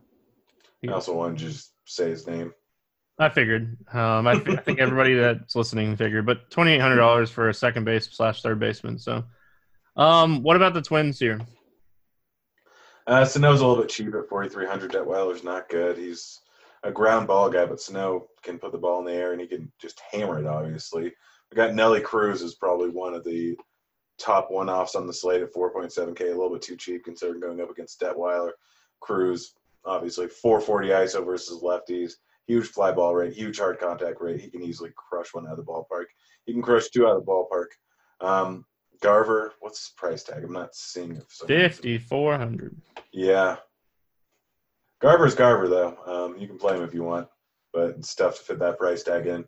[0.89, 2.53] I also wanted to just say his name.
[3.19, 3.77] I figured.
[3.93, 6.27] Um, I, I think everybody that's listening figured.
[6.27, 8.99] But twenty eight hundred dollars for a second base slash third baseman.
[8.99, 9.25] So,
[9.97, 11.41] um, what about the Twins here?
[13.07, 14.91] Uh, Sano's a little bit cheap at 4,300.
[14.91, 15.99] Detwiler's not good.
[15.99, 16.41] He's
[16.85, 19.47] a ground ball guy, but Sano can put the ball in the air and he
[19.47, 21.13] can just hammer it, obviously.
[21.55, 23.57] We got Nelly Cruz is probably one of the
[24.19, 27.61] top one offs on the slate at 4.7K, a little bit too cheap considering going
[27.61, 28.51] up against Detwiler.
[28.99, 32.15] Cruz, obviously, 440 ISO versus lefties.
[32.49, 34.41] Huge fly ball rate, huge hard contact rate.
[34.41, 36.07] He can easily crush one out of the ballpark.
[36.45, 37.67] He can crush two out of the ballpark.
[38.21, 38.65] Um,
[39.01, 40.43] Garver, what's his price tag?
[40.43, 41.25] I'm not seeing it.
[41.47, 42.77] Fifty four hundred.
[43.13, 43.59] Yeah.
[45.01, 45.97] Garver's Garver though.
[46.05, 47.29] Um, you can play him if you want,
[47.73, 49.45] but it's tough to fit that price tag in.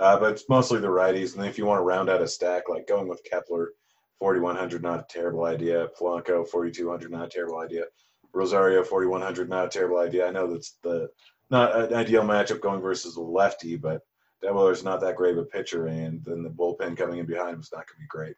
[0.00, 2.68] Uh, but it's mostly the righties, and if you want to round out a stack,
[2.68, 3.72] like going with Kepler,
[4.20, 5.88] 4100, not a terrible idea.
[5.98, 7.84] Polanco, 4200, not a terrible idea.
[8.32, 10.26] Rosario, 4100, not a terrible idea.
[10.26, 11.08] I know that's the
[11.50, 14.02] not an ideal matchup going versus a lefty, but
[14.42, 17.60] Detwiler's not that great of a pitcher, and then the bullpen coming in behind him
[17.60, 18.36] is not going to be great.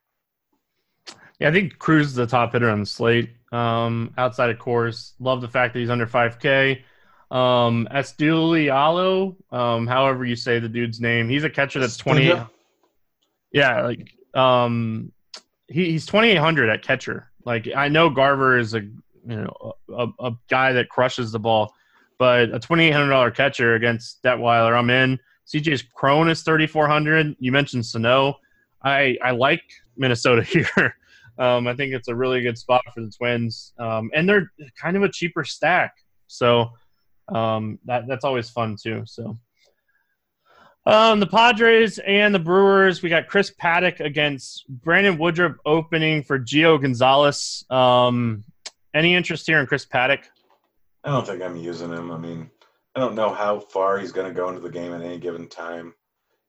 [1.39, 3.31] Yeah, I think Cruz is the top hitter on the slate.
[3.51, 6.83] Um, outside of Coors, love the fact that he's under 5K.
[7.31, 12.33] Um, Astudillo, um, however you say the dude's name, he's a catcher that's 20.
[13.53, 15.13] Yeah, like um,
[15.69, 17.31] he, he's 2800 at catcher.
[17.45, 21.73] Like I know Garver is a you know a, a guy that crushes the ball,
[22.19, 25.19] but a $2800 catcher against Detwiler, I'm in.
[25.47, 27.37] CJ's Cron is 3400.
[27.39, 28.39] You mentioned Sano.
[28.83, 29.63] I I like
[29.97, 30.43] Minnesota
[30.77, 30.95] here.
[31.39, 34.97] Um, I think it's a really good spot for the Twins, um, and they're kind
[34.97, 35.95] of a cheaper stack,
[36.27, 36.71] so
[37.35, 39.03] um, that that's always fun too.
[39.07, 39.39] So,
[40.87, 46.39] um, the Padres and the Brewers, we got Chris Paddack against Brandon Woodruff opening for
[46.39, 47.65] Gio Gonzalez.
[47.71, 48.45] Um,
[48.95, 50.25] any interest here in Chris Paddack?
[51.05, 52.11] I don't think I'm using him.
[52.11, 52.51] I mean,
[52.95, 55.49] I don't know how far he's going to go into the game at any given
[55.49, 55.95] time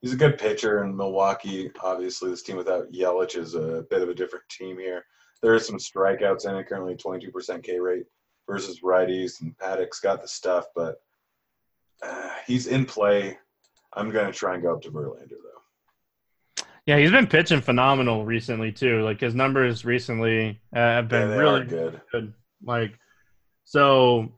[0.01, 1.71] he's a good pitcher in Milwaukee.
[1.81, 5.05] Obviously, this team without Yelich is a bit of a different team here.
[5.41, 8.05] There are some strikeouts in it, currently 22% K rate
[8.51, 11.01] versus righties, and Paddack's got the stuff, but
[12.03, 13.37] uh, he's in play.
[13.93, 16.63] I'm going to try and go up to Verlander, though.
[16.85, 19.03] Yeah, he's been pitching phenomenal recently, too.
[19.03, 22.01] Like, his numbers recently uh, have been Yeah, really good.
[22.11, 22.33] good.
[22.63, 22.93] Like,
[23.63, 24.33] so,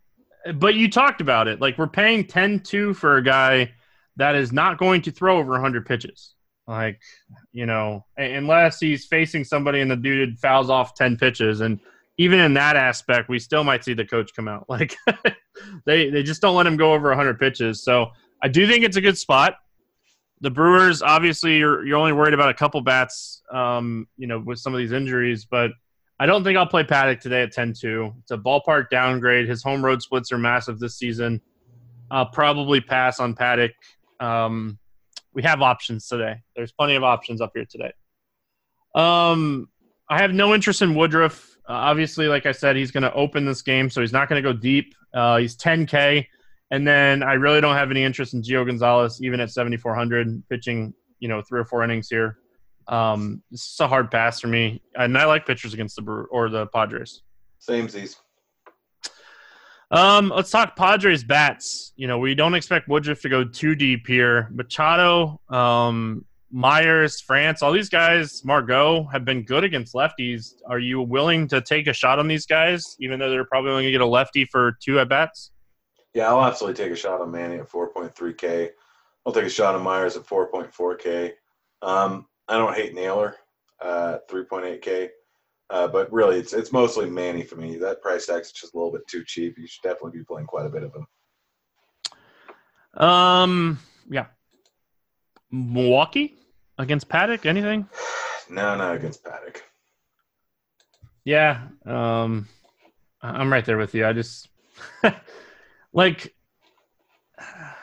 [0.56, 1.60] but you talked about it.
[1.60, 3.72] Like, we're paying 10 2 for a guy
[4.18, 6.36] that is not going to throw over 100 pitches.
[6.68, 7.02] Like,
[7.52, 11.62] you know, unless he's facing somebody and the dude fouls off 10 pitches.
[11.62, 11.80] And
[12.18, 14.66] even in that aspect, we still might see the coach come out.
[14.70, 14.96] Like,
[15.86, 17.84] they, they just don't let him go over 100 pitches.
[17.84, 18.08] So
[18.42, 19.56] I do think it's a good spot.
[20.42, 24.60] The Brewers, obviously, you're, you're only worried about a couple bats, um, you know, with
[24.60, 25.72] some of these injuries, but
[26.20, 28.14] I don't think I'll play Paddack today at 10 2.
[28.22, 29.48] It's a ballpark downgrade.
[29.48, 31.42] His home road splits are massive this season.
[32.12, 33.72] I'll probably pass on Paddack
[34.20, 34.80] um,
[35.34, 36.36] we have options today.
[36.56, 37.92] There's plenty of options up here today.
[38.96, 39.68] Um,
[40.10, 41.53] I have no interest in Woodruff.
[41.68, 44.42] Uh, obviously, like I said, he's going to open this game, so he's not going
[44.42, 44.94] to go deep.
[45.14, 46.26] Uh, he's 10K.
[46.72, 50.94] And then I really don't have any interest in Gio Gonzalez, even at 7,400, pitching,
[51.20, 52.40] you know, three or four innings here.
[52.88, 54.82] Um, this is a hard pass for me.
[54.96, 57.22] And I like pitchers against the Brew or the Padres.
[57.60, 58.18] Same Z's.
[59.92, 61.94] Um, let's talk Padres bats.
[61.96, 64.50] You know, we don't expect Woodruff to go too deep here.
[64.52, 70.54] Machado, um, Myers, France, all these guys, Margot, have been good against lefties.
[70.70, 73.84] Are you willing to take a shot on these guys, even though they're probably only
[73.86, 75.50] going to get a lefty for two at bats?
[76.14, 78.70] Yeah, I'll absolutely take a shot on Manny at 4.3K.
[79.26, 81.32] I'll take a shot on Myers at 4.4K.
[81.82, 83.36] Um, I don't hate Naylor
[83.82, 85.10] uh, at 3.8K.
[85.72, 87.78] Uh, but really, it's it's mostly Manny for me.
[87.78, 89.58] That price tag's just a little bit too cheap.
[89.58, 93.04] You should definitely be playing quite a bit of him.
[93.04, 94.28] Um, yeah.
[95.50, 96.36] Milwaukee
[96.78, 97.46] against Paddack.
[97.46, 97.88] Anything?
[98.50, 99.62] No, not against Paddack.
[101.24, 101.62] Yeah.
[101.86, 102.50] Um,
[103.22, 104.06] I'm right there with you.
[104.06, 104.50] I just
[105.94, 106.36] like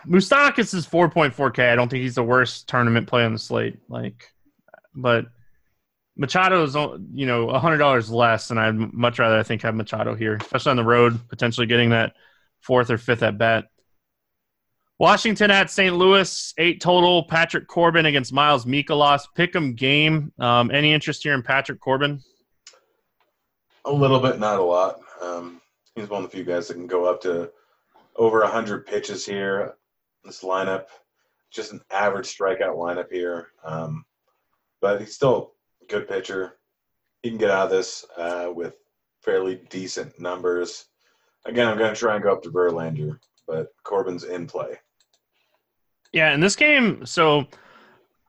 [0.06, 1.70] Moustakas is 4.4K.
[1.70, 3.78] I don't think he's the worst tournament play on the slate.
[3.88, 4.32] Like,
[4.94, 5.26] but
[6.16, 6.74] Machado is
[7.14, 10.70] you know hundred dollars less, and I'd much rather I think have Machado here, especially
[10.70, 12.14] on the road, potentially getting that
[12.60, 13.66] fourth or fifth at bat.
[15.00, 15.96] Washington at St.
[15.96, 17.22] Louis, eight total.
[17.22, 19.22] Patrick Corbin against Miles Mikolas.
[19.34, 20.30] Pick'em game.
[20.38, 22.20] Um, any interest here in Patrick Corbin?
[23.86, 25.00] A little bit, not a lot.
[25.22, 25.62] Um,
[25.94, 27.50] he's one of the few guys that can go up to
[28.16, 29.74] over hundred pitches here.
[30.22, 30.84] This lineup,
[31.50, 34.04] just an average strikeout lineup here, um,
[34.82, 36.58] but he's still a good pitcher.
[37.22, 38.74] He can get out of this uh, with
[39.22, 40.88] fairly decent numbers.
[41.46, 44.78] Again, I'm going to try and go up to Verlander, but Corbin's in play.
[46.12, 47.46] Yeah, in this game, so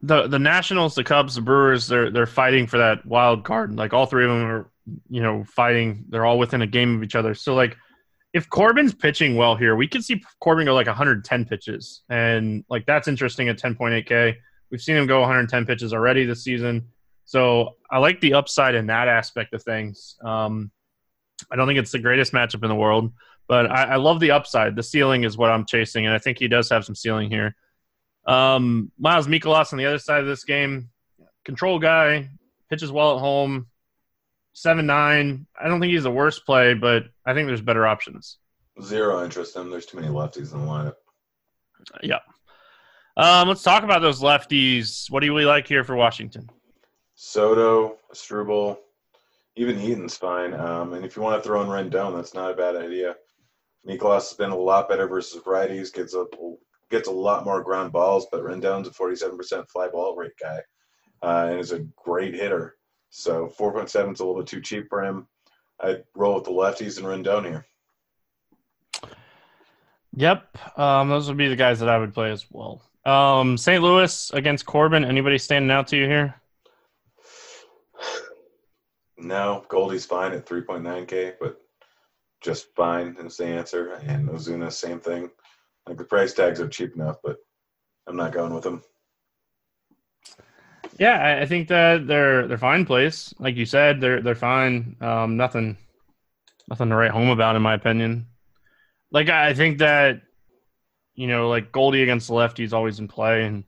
[0.01, 3.75] the the Nationals, the Cubs, the Brewers, they're they're fighting for that wild card.
[3.75, 4.71] Like all three of them are,
[5.09, 6.05] you know, fighting.
[6.09, 7.33] They're all within a game of each other.
[7.33, 7.77] So like,
[8.33, 12.85] if Corbin's pitching well here, we could see Corbin go like 110 pitches, and like
[12.85, 14.35] that's interesting at 10.8k.
[14.69, 16.87] We've seen him go 110 pitches already this season.
[17.25, 20.17] So I like the upside in that aspect of things.
[20.23, 20.71] Um,
[21.51, 23.13] I don't think it's the greatest matchup in the world,
[23.47, 24.75] but I, I, love the upside.
[24.75, 27.55] The ceiling is what I'm chasing, and I think he does have some ceiling here.
[28.25, 30.89] Um, Miles Mikolas on the other side of this game,
[31.43, 32.29] control guy,
[32.69, 33.67] pitches well at home,
[34.53, 35.47] seven nine.
[35.59, 38.37] I don't think he's the worst play, but I think there's better options.
[38.81, 39.69] Zero interest in him.
[39.69, 40.93] There's too many lefties in the lineup.
[42.03, 42.19] Yeah.
[43.17, 45.09] Um, let's talk about those lefties.
[45.11, 46.49] What do we like here for Washington?
[47.15, 48.79] Soto, Struble,
[49.55, 50.53] even Eaton's fine.
[50.53, 53.15] Um, and if you want to throw in Rendon, that's not a bad idea.
[53.87, 55.93] Mikolas has been a lot better versus righties.
[55.93, 56.25] Gets a
[56.91, 60.59] gets a lot more ground balls, but Rendon's a 47% fly ball rate guy,
[61.23, 62.75] uh, and is a great hitter.
[63.09, 65.27] So 4.7 is a little bit too cheap for him.
[65.79, 67.65] I'd roll with the lefties and Rendon here.
[70.15, 72.83] Yep, um, those would be the guys that I would play as well.
[73.05, 73.81] Um, St.
[73.81, 75.05] Louis against Corbin.
[75.05, 76.35] Anybody standing out to you here?
[79.17, 81.61] No, Goldie's fine at 3.9K, but
[82.41, 83.93] just fine is the answer.
[84.05, 85.29] And Ozuna, same thing.
[85.87, 87.37] Like the price tags are cheap enough, but
[88.07, 88.83] I'm not going with them.
[90.99, 93.33] Yeah, I think that they're they're fine plays.
[93.39, 94.95] Like you said, they're they're fine.
[95.01, 95.77] Um, nothing,
[96.69, 98.27] nothing to write home about, in my opinion.
[99.11, 100.21] Like I think that,
[101.15, 103.63] you know, like Goldie against the lefty is always in play, and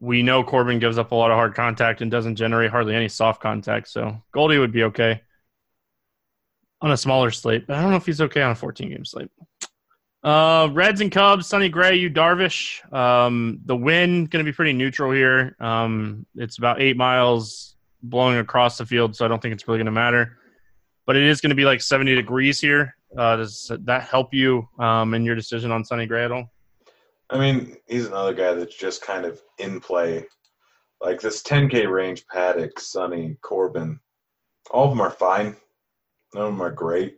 [0.00, 3.08] we know Corbin gives up a lot of hard contact and doesn't generate hardly any
[3.08, 3.88] soft contact.
[3.88, 5.22] So Goldie would be okay
[6.80, 9.04] on a smaller slate, but I don't know if he's okay on a 14 game
[9.04, 9.30] slate.
[10.22, 12.80] Uh, Reds and Cubs, Sonny Gray, you Darvish.
[12.92, 15.56] Um, the wind going to be pretty neutral here.
[15.60, 19.78] Um, it's about eight miles blowing across the field, so I don't think it's really
[19.78, 20.36] going to matter.
[21.06, 22.94] But it is going to be like 70 degrees here.
[23.16, 26.50] Uh, does that help you um, in your decision on Sonny Gray at all?
[27.30, 30.26] I mean, he's another guy that's just kind of in play.
[31.00, 33.98] Like this 10K range, Paddack, Sonny, Corbin,
[34.70, 35.56] all of them are fine.
[36.34, 37.16] None of them are great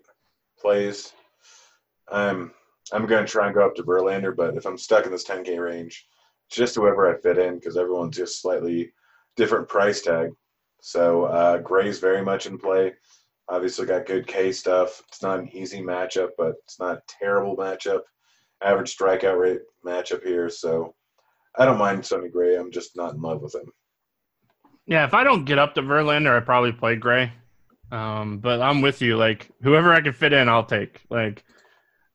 [0.59, 1.13] plays.
[2.09, 2.53] I'm
[2.93, 5.27] I'm going to try and go up to Verlander, but if I'm stuck in this
[5.27, 6.07] 10K range,
[6.51, 8.93] just whoever I fit in because everyone's just slightly
[9.37, 10.31] different price tag.
[10.81, 12.95] So uh, Gray's very much in play.
[13.49, 15.03] Obviously got good K stuff.
[15.09, 18.01] It's not an easy matchup, but it's not a terrible matchup
[18.63, 20.49] average strikeout rate matchup here.
[20.49, 20.95] So
[21.57, 22.57] I don't mind Sonny Gray.
[22.57, 23.73] I'm just not in love with him.
[24.87, 27.33] Yeah, if I don't get up to Verlander, I probably play Gray.
[27.91, 29.17] Um, but I'm with you.
[29.17, 31.03] Like whoever I can fit in, I'll take.
[31.11, 31.45] Like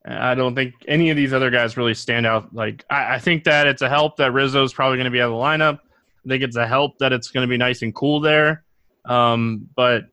[0.07, 2.53] I don't think any of these other guys really stand out.
[2.53, 5.31] Like I, I think that it's a help that Rizzo's probably going to be out
[5.31, 5.79] of the lineup.
[6.25, 8.63] I think it's a help that it's going to be nice and cool there.
[9.05, 10.05] Um, but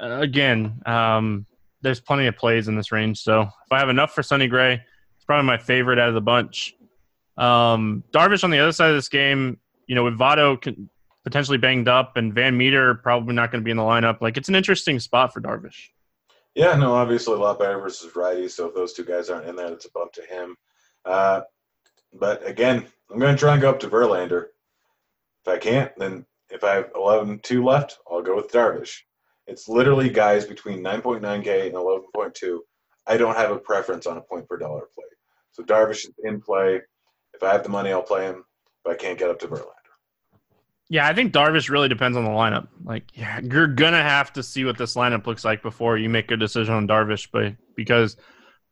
[0.00, 1.46] uh, again, um,
[1.82, 3.20] there's plenty of plays in this range.
[3.20, 4.74] So if I have enough for Sonny Gray,
[5.16, 6.74] it's probably my favorite out of the bunch.
[7.36, 10.76] Um, Darvish on the other side of this game, you know, with Votto
[11.24, 14.36] potentially banged up and Van Meter probably not going to be in the lineup, like
[14.36, 15.88] it's an interesting spot for Darvish.
[16.60, 18.46] Yeah, no, obviously a lot better versus righty.
[18.46, 20.56] So if those two guys aren't in there, it's a bump to him.
[21.06, 21.40] Uh,
[22.12, 24.48] but again, I'm going to try and go up to Verlander.
[25.42, 28.94] If I can't, then if I have 11 2 left, I'll go with Darvish.
[29.46, 32.58] It's literally guys between 9.9K and 11.2.
[33.06, 35.06] I don't have a preference on a point per dollar play.
[35.52, 36.82] So Darvish is in play.
[37.32, 38.44] If I have the money, I'll play him.
[38.84, 39.79] If I can't get up to Verlander.
[40.90, 42.66] Yeah, I think Darvish really depends on the lineup.
[42.84, 46.32] Like, yeah, you're gonna have to see what this lineup looks like before you make
[46.32, 48.16] a decision on Darvish, but because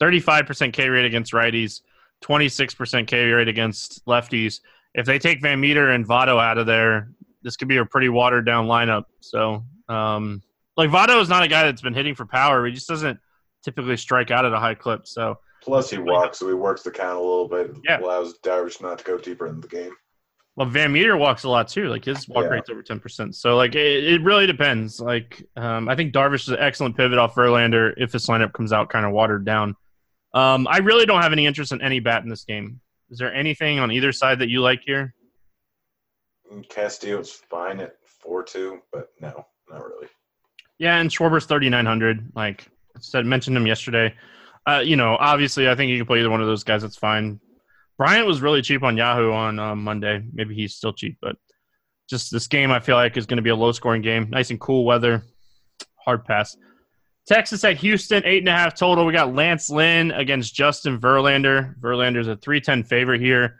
[0.00, 1.83] 35% K rate against righties,
[2.24, 4.61] 26% K rate against lefties.
[4.94, 8.09] If they take Van Meter and Votto out of there, this could be a pretty
[8.09, 9.04] watered down lineup.
[9.20, 10.42] So, um,
[10.76, 12.66] like Votto is not a guy that's been hitting for power.
[12.66, 13.20] He just doesn't
[13.62, 15.07] typically strike out at a high clip.
[15.07, 17.76] So Plus, he walks, so he works the count a little bit.
[17.85, 18.01] Yeah.
[18.01, 19.93] Allows Darvish not to go deeper in the game.
[20.59, 21.88] Well, Van Meter walks a lot too.
[21.88, 22.48] Like his walk yeah.
[22.50, 23.36] rate's over ten percent.
[23.36, 25.00] So like it, it, really depends.
[25.00, 28.72] Like um, I think Darvish is an excellent pivot off Verlander if this lineup comes
[28.72, 29.76] out kind of watered down.
[30.34, 32.80] Um, I really don't have any interest in any bat in this game.
[33.09, 35.14] Is there anything on either side that you like here?
[36.68, 40.09] Castillo's fine at four two, but no, not really.
[40.78, 42.32] Yeah, and Schwarber's thirty nine hundred.
[42.34, 44.12] Like I said, mentioned him yesterday.
[44.66, 46.82] Uh, you know, obviously, I think you can play either one of those guys.
[46.82, 47.38] That's fine.
[47.99, 50.22] Bryant was really cheap on Yahoo on uh, Monday.
[50.32, 51.36] Maybe he's still cheap, but
[52.09, 54.30] just this game, I feel like is going to be a low scoring game.
[54.30, 55.24] Nice and cool weather.
[56.05, 56.57] Hard pass.
[57.26, 59.05] Texas at Houston, eight and a half total.
[59.05, 61.78] We got Lance Lynn against Justin Verlander.
[61.80, 63.59] Verlander's a 310 favorite here.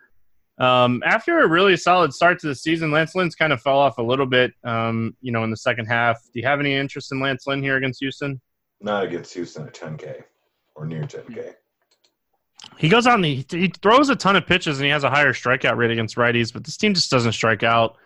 [0.59, 3.99] Um, after a really solid start to the season, Lance Lynn's kind of fell off
[3.99, 6.16] a little bit, um, you know, in the second half.
[6.32, 8.41] Do you have any interest in Lance Lynn here against Houston?
[8.80, 10.22] Not against Houston at 10K
[10.74, 11.55] or near 10K.
[12.79, 15.33] He goes on, the he throws a ton of pitches and he has a higher
[15.33, 17.97] strikeout rate against righties, but this team just doesn't strike out.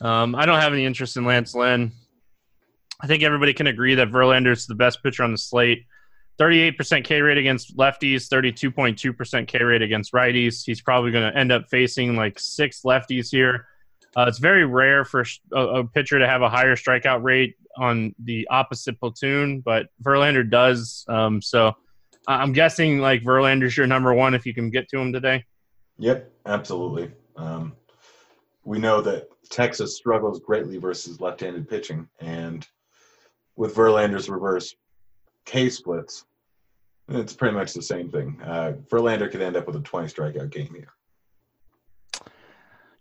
[0.00, 1.92] Um, I don't have any interest in Lance Lynn.
[3.00, 5.86] I think everybody can agree that Verlander is the best pitcher on the slate.
[6.38, 10.64] 38% K rate against lefties, 32.2% K rate against righties.
[10.64, 13.66] He's probably going to end up facing like six lefties here.
[14.16, 18.14] Uh, it's very rare for a, a, pitcher to have a higher strikeout rate on
[18.22, 21.04] the opposite platoon, but Verlander does.
[21.08, 21.76] Um, so
[22.28, 25.44] I'm guessing like Verlander's your number one if you can get to him today.
[25.98, 27.10] Yep, absolutely.
[27.36, 27.74] Um,
[28.64, 32.66] we know that Texas struggles greatly versus left-handed pitching, and
[33.56, 34.74] with Verlander's reverse
[35.44, 36.24] K splits,
[37.08, 38.40] it's pretty much the same thing.
[38.42, 40.92] Uh, Verlander could end up with a 20 strikeout game here.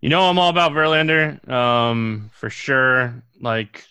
[0.01, 3.23] You know, I'm all about Verlander um, for sure.
[3.39, 3.85] Like,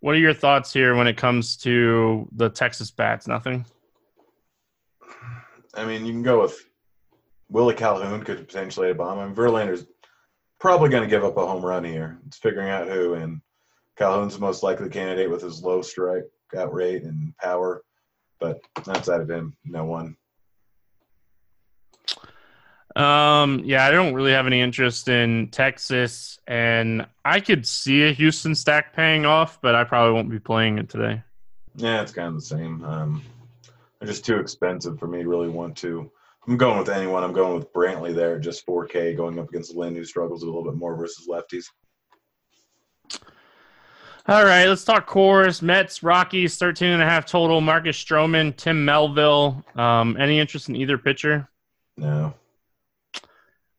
[0.00, 3.26] what are your thoughts here when it comes to the Texas bats?
[3.26, 3.64] Nothing.
[5.76, 6.58] I mean, you can go with
[7.48, 9.18] Willie Calhoun could potentially hit a bomb.
[9.18, 9.86] I mean, Verlander's
[10.58, 12.18] probably going to give up a home run here.
[12.26, 13.40] It's figuring out who, and
[13.96, 17.82] Calhoun's the most likely candidate with his low strikeout rate and power.
[18.40, 20.16] But outside of him, no one.
[22.96, 28.12] Um, yeah, I don't really have any interest in Texas, and I could see a
[28.12, 31.22] Houston stack paying off, but I probably won't be playing it today.
[31.74, 32.84] Yeah, it's kind of the same.
[32.84, 33.22] Um,
[34.04, 36.10] they're just too expensive for me to really want to.
[36.46, 37.24] I'm going with anyone.
[37.24, 40.62] I'm going with Brantley there, just 4K, going up against Lynn, who struggles a little
[40.62, 41.64] bit more versus lefties.
[44.26, 45.62] All right, let's talk Coors.
[45.62, 47.62] Mets, Rockies, 13 and a half total.
[47.62, 49.64] Marcus Stroman, Tim Melville.
[49.74, 51.48] Um, any interest in either pitcher?
[51.96, 52.34] No.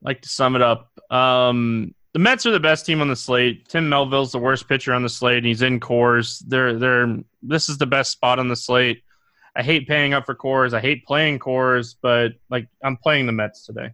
[0.02, 0.92] Like to sum it up.
[1.12, 3.68] Um, the Mets are the best team on the slate.
[3.68, 5.38] Tim Melville's the worst pitcher on the slate.
[5.38, 6.44] And he's in Coors.
[6.48, 9.04] They're they're this is the best spot on the slate.
[9.56, 10.74] I hate paying up for Coors.
[10.74, 13.92] I hate playing Coors, but like I'm playing the Mets today.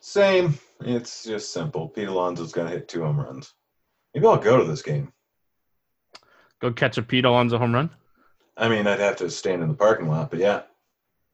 [0.00, 0.58] Same.
[0.80, 1.88] It's just simple.
[1.88, 3.54] Pete Alonso's going to hit two home runs.
[4.14, 5.12] Maybe I'll go to this game.
[6.60, 7.90] Go catch a Pete Alonso home run.
[8.56, 10.62] I mean, I'd have to stand in the parking lot, but yeah.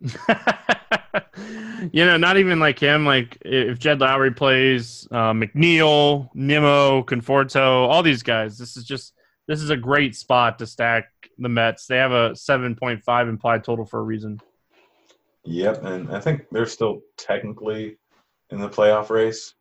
[1.93, 3.07] you know, not even like him.
[3.07, 8.59] Like if Jed Lowrie plays, uh, McNeil, Nimmo, Conforto, all these guys.
[8.59, 9.15] This is just
[9.47, 11.07] this is a great spot to stack
[11.39, 11.87] the Mets.
[11.87, 14.41] They have a 7.5 implied total for a reason.
[15.45, 17.99] Yep, and I think they're still technically
[18.51, 19.55] in the playoff race.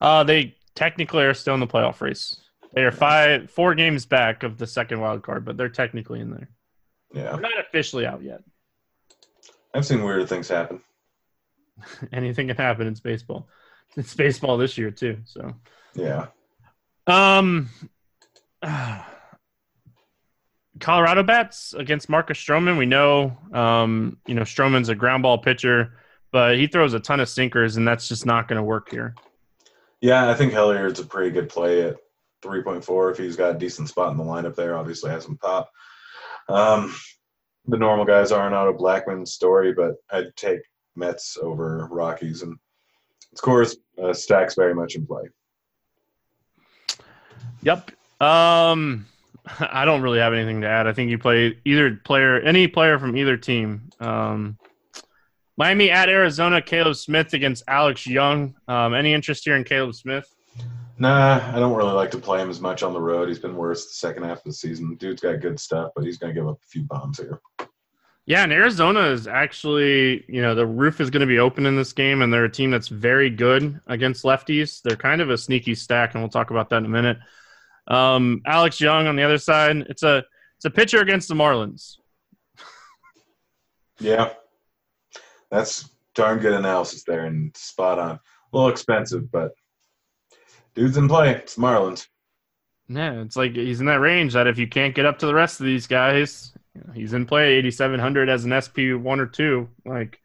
[0.00, 2.40] Uh, they technically are still in the playoff race.
[2.74, 6.30] They are five, four games back of the second wild card, but they're technically in
[6.30, 6.48] there.
[7.14, 8.42] Yeah, they're not officially out yet.
[9.74, 10.80] I've seen weirder things happen.
[12.12, 12.86] Anything can happen.
[12.86, 13.48] It's baseball.
[13.96, 15.18] It's baseball this year too.
[15.24, 15.54] So
[15.94, 16.28] yeah.
[17.06, 17.68] Um.
[20.82, 22.76] Colorado bats against Marcus Stroman.
[22.76, 25.96] We know, um, you know, Stroman's a ground ball pitcher,
[26.32, 29.14] but he throws a ton of sinkers, and that's just not going to work here.
[30.00, 31.96] Yeah, I think Hilliard's a pretty good play at
[32.42, 34.76] 3.4 if he's got a decent spot in the lineup there.
[34.76, 35.70] Obviously, has some pop.
[36.48, 36.92] Um,
[37.68, 40.62] the normal guys are Arenado Blackmon story, but I'd take
[40.96, 42.58] Mets over Rockies, and
[43.32, 45.28] of course, uh, stacks very much in play.
[47.62, 47.92] Yep.
[48.20, 49.06] Um,
[49.60, 50.86] I don't really have anything to add.
[50.86, 53.90] I think you play either player, any player from either team.
[54.00, 54.58] Um,
[55.56, 58.54] Miami at Arizona, Caleb Smith against Alex Young.
[58.68, 60.32] Um, any interest here in Caleb Smith?
[60.98, 63.28] Nah, I don't really like to play him as much on the road.
[63.28, 64.94] He's been worse the second half of the season.
[64.96, 67.40] Dude's got good stuff, but he's going to give up a few bombs here.
[68.24, 71.76] Yeah, and Arizona is actually, you know, the roof is going to be open in
[71.76, 74.80] this game, and they're a team that's very good against lefties.
[74.80, 77.18] They're kind of a sneaky stack, and we'll talk about that in a minute.
[77.88, 79.76] Um, Alex Young on the other side.
[79.88, 80.24] It's a
[80.56, 81.96] it's a pitcher against the Marlins.
[83.98, 84.30] yeah,
[85.50, 88.10] that's darn good analysis there and spot on.
[88.12, 88.20] A
[88.52, 89.52] little expensive, but
[90.74, 91.30] dude's in play.
[91.30, 92.06] It's Marlins.
[92.88, 95.34] Yeah, it's like he's in that range that if you can't get up to the
[95.34, 96.52] rest of these guys,
[96.94, 99.68] he's in play 8700 as an SP one or two.
[99.84, 100.20] Like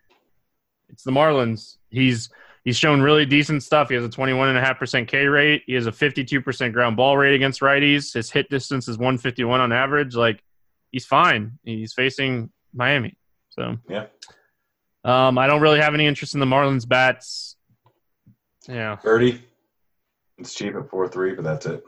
[0.89, 1.77] it's the Marlins.
[1.89, 2.29] He's
[2.67, 3.87] He's shown really decent stuff.
[3.87, 5.63] He has a 21.5% K rate.
[5.67, 8.13] He has a 52% ground ball rate against righties.
[8.13, 10.15] His hit distance is 151 on average.
[10.15, 10.43] Like,
[10.91, 11.59] he's fine.
[11.63, 13.15] He's facing Miami.
[13.51, 14.07] So, yeah.
[15.05, 17.55] Um, I don't really have any interest in the Marlins bats.
[18.67, 18.97] Yeah.
[19.01, 19.41] Birdie.
[20.37, 21.85] It's cheap at 4 3, but that's it.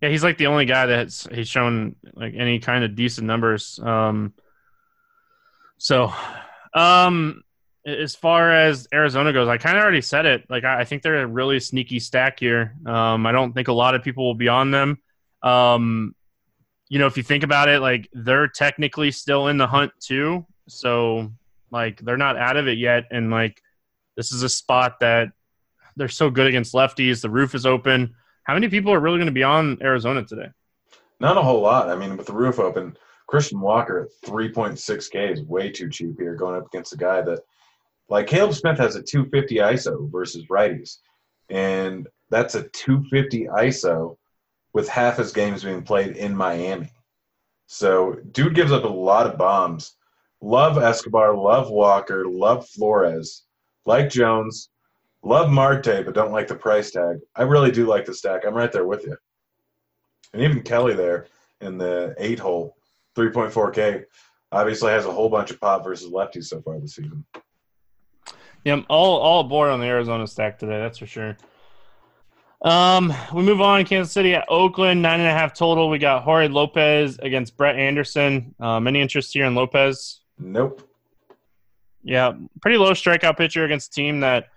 [0.00, 3.78] Yeah, he's like the only guy that's he's shown like any kind of decent numbers.
[3.78, 4.32] Um,
[5.76, 6.14] so,
[6.72, 7.42] um,
[7.86, 10.44] as far as Arizona goes, I kind of already said it.
[10.50, 12.74] Like I, I, think they're a really sneaky stack here.
[12.84, 14.98] Um, I don't think a lot of people will be on them.
[15.42, 16.14] Um,
[16.88, 20.44] you know, if you think about it, like they're technically still in the hunt too.
[20.68, 21.32] So
[21.70, 23.62] like they're not out of it yet, and like
[24.16, 25.28] this is a spot that
[25.96, 27.22] they're so good against lefties.
[27.22, 28.14] The roof is open.
[28.44, 30.48] How many people are really going to be on Arizona today?
[31.20, 31.88] Not a whole lot.
[31.88, 36.34] I mean, with the roof open, Christian Walker at 3.6K is way too cheap here
[36.34, 37.40] going up against a guy that,
[38.10, 40.98] like Caleb Smith has a 250 ISO versus righties.
[41.48, 44.16] And that's a 250 ISO
[44.72, 46.92] with half his games being played in Miami.
[47.66, 49.94] So, dude gives up a lot of bombs.
[50.40, 53.44] Love Escobar, love Walker, love Flores,
[53.86, 54.70] like Jones,
[55.22, 57.18] love Marte, but don't like the price tag.
[57.36, 58.44] I really do like the stack.
[58.44, 59.16] I'm right there with you.
[60.32, 61.26] And even Kelly there
[61.60, 62.76] in the eight hole,
[63.16, 64.04] 3.4K,
[64.50, 67.24] obviously has a whole bunch of pop versus lefties so far this season.
[68.64, 70.78] Yeah, I'm all all aboard on the Arizona stack today.
[70.78, 71.36] That's for sure.
[72.62, 73.84] Um, we move on.
[73.86, 75.88] Kansas City at Oakland, nine and a half total.
[75.88, 78.54] We got Jorge Lopez against Brett Anderson.
[78.60, 80.20] Um, any interest here in Lopez?
[80.38, 80.86] Nope.
[82.02, 84.48] Yeah, pretty low strikeout pitcher against a team that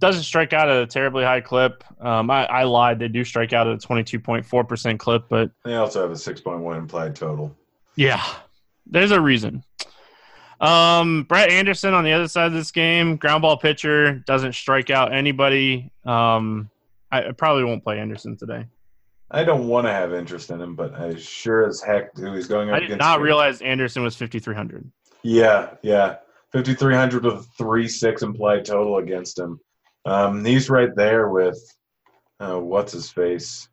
[0.00, 1.82] doesn't strike out at a terribly high clip.
[2.00, 5.24] Um, I, I, lied; they do strike out at a twenty-two point four percent clip,
[5.28, 7.54] but they also have a six point one implied total.
[7.96, 8.22] Yeah,
[8.86, 9.64] there's a reason.
[10.60, 14.90] Um, Brett Anderson on the other side of this game, ground ball pitcher, doesn't strike
[14.90, 15.90] out anybody.
[16.04, 16.70] Um,
[17.10, 18.66] I, I probably won't play Anderson today.
[19.30, 22.32] I don't want to have interest in him, but I sure as heck do.
[22.34, 24.90] He's going up I did not realize Anderson was 5,300.
[25.22, 26.16] Yeah, yeah.
[26.52, 29.58] 5,300 with 3 6 implied total against him.
[30.04, 31.58] Um, he's right there with,
[32.38, 33.68] uh, what's his face?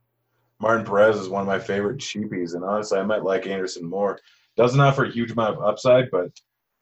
[0.59, 4.19] Martin Perez is one of my favorite cheapies, and honestly, I might like Anderson more.
[4.57, 6.29] Doesn't offer a huge amount of upside, but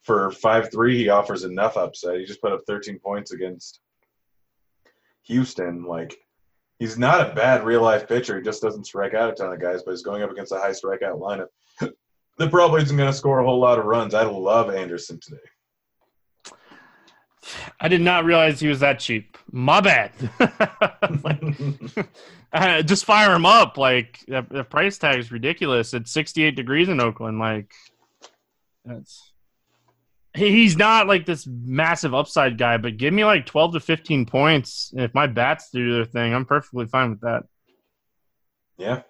[0.09, 2.19] for 5 3, he offers enough upside.
[2.19, 3.79] He just put up 13 points against
[5.25, 5.83] Houston.
[5.83, 6.17] Like,
[6.79, 8.35] he's not a bad real life pitcher.
[8.35, 10.57] He just doesn't strike out a ton of guys, but he's going up against a
[10.57, 11.49] high strikeout lineup
[12.39, 14.15] that probably isn't going to score a whole lot of runs.
[14.15, 15.37] I love Anderson today.
[17.79, 19.37] I did not realize he was that cheap.
[19.51, 20.11] My bad.
[21.23, 22.07] like,
[22.53, 23.77] uh, just fire him up.
[23.77, 25.93] Like the, the price tag is ridiculous.
[25.93, 27.37] It's 68 degrees in Oakland.
[27.37, 27.71] Like
[28.83, 29.28] that's
[30.39, 34.93] he's not like this massive upside guy, but give me like 12 to 15 points.
[34.95, 37.43] If my bats do their thing, I'm perfectly fine with that.
[38.77, 39.01] Yeah.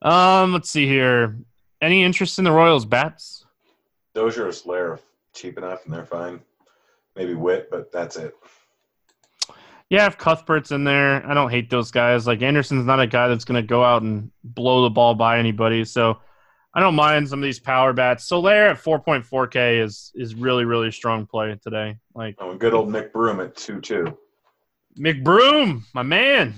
[0.00, 1.38] Um, let's see here.
[1.80, 3.44] Any interest in the Royals bats?
[4.14, 5.00] Dozier or Soler
[5.32, 6.40] cheap enough and they're fine.
[7.16, 8.34] Maybe Whit, but that's it.
[9.90, 12.26] Yeah, if Cuthbert's in there, I don't hate those guys.
[12.26, 15.38] Like Anderson's not a guy that's going to go out and blow the ball by
[15.38, 16.18] anybody, so
[16.78, 18.22] I don't mind some of these power bats.
[18.22, 21.96] Soler at 4.4K is is really really strong play today.
[22.14, 24.16] Like oh, good old McBroom at two two.
[24.96, 26.54] McBroom, my man,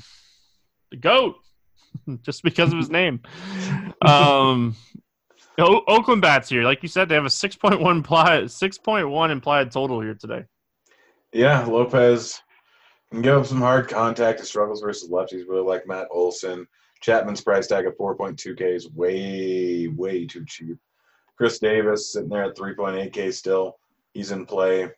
[0.91, 1.37] the goat,
[2.21, 3.23] just because of his name.
[4.03, 4.77] Um,
[5.59, 10.01] o- Oakland bats here, like you said, they have a 6.1 implied 6.1 implied total
[10.01, 10.45] here today.
[11.35, 12.41] Yeah, Lopez
[13.11, 14.41] can give up some hard contact.
[14.41, 15.45] He struggles versus lefties.
[15.47, 16.67] Really like Matt Olson.
[17.01, 20.77] Chapman's price tag of 4.2K is way, way too cheap.
[21.37, 23.79] Khris Davis sitting there at 3.8K still.
[24.13, 24.91] He's in play.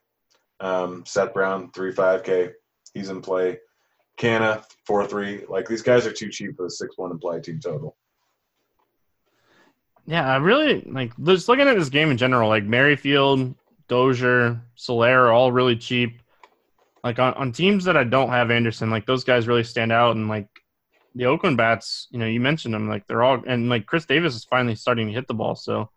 [0.60, 2.52] Um, Seth Brown, 3.5K.
[2.94, 3.58] He's in play.
[4.18, 5.48] Canha, 4.3.
[5.48, 7.96] Like, these guys are too cheap for the 6-1 implied team total.
[10.06, 12.48] Yeah, I really like just looking at this game in general.
[12.48, 13.54] Like Merrifield,
[13.88, 16.20] Dozier, Soler are all really cheap.
[17.04, 20.16] Like on, on teams that I don't have Anderson, like those guys really stand out.
[20.16, 20.48] And like
[21.14, 24.34] the Oakland bats, you know, you mentioned them, like they're all and like Khris Davis
[24.34, 25.54] is finally starting to hit the ball.
[25.54, 25.90] So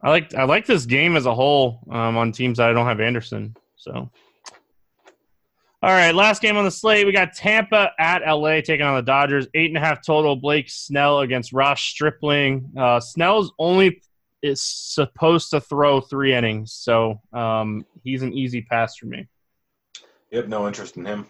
[0.00, 2.86] I like I like this game as a whole um, on teams that I don't
[2.86, 3.56] have Anderson.
[3.76, 4.10] So
[5.80, 7.06] all right, last game on the slate.
[7.06, 9.46] We got Tampa at LA taking on the Dodgers.
[9.54, 10.34] Eight and a half total.
[10.34, 12.72] Blake Snell against Ross Stripling.
[12.76, 14.02] Uh, Snell's only
[14.42, 19.28] is supposed to throw three innings, so um, he's an easy pass for me.
[20.32, 21.26] Yep, no interest in him.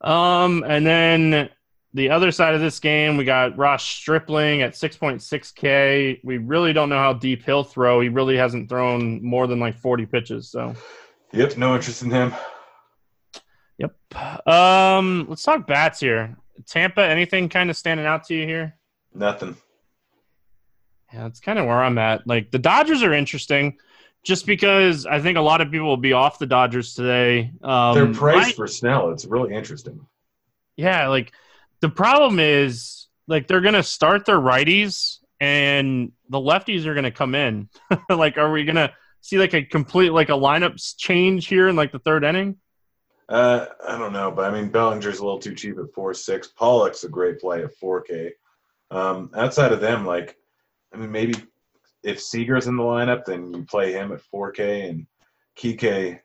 [0.00, 1.50] Um, and then
[1.94, 6.20] the other side of this game, we got Ross Stripling at 6.6K.
[6.22, 8.00] We really don't know how deep he'll throw.
[8.00, 10.50] He really hasn't thrown more than like 40 pitches.
[10.50, 10.74] So,
[11.32, 12.34] yep, no interest in him.
[13.78, 14.46] Yep.
[14.46, 16.36] Um, let's talk bats here.
[16.66, 18.74] Tampa, anything kind of standing out to you here?
[19.14, 19.56] Nothing.
[21.12, 22.26] Yeah, that's kind of where I'm at.
[22.26, 23.78] Like the Dodgers are interesting
[24.24, 27.52] just because I think a lot of people will be off the Dodgers today.
[27.62, 30.06] Um, Their price I, for Snell, it's really interesting.
[30.76, 31.32] Yeah, like
[31.80, 37.34] The problem is like they're gonna start their righties and the lefties are gonna come
[37.34, 37.68] in.
[38.08, 41.92] like, are we gonna see like a complete like a lineup change here in like
[41.92, 42.56] the third inning?
[43.28, 46.48] Uh, I don't know, but I mean Bellinger's a little too cheap at four six.
[46.48, 48.32] Pollock's a great play at four K.
[48.90, 50.36] Um, outside of them, like
[50.92, 51.34] I mean maybe
[52.02, 55.06] if Seager's in the lineup, then you play him at four K and
[55.58, 56.20] Kike.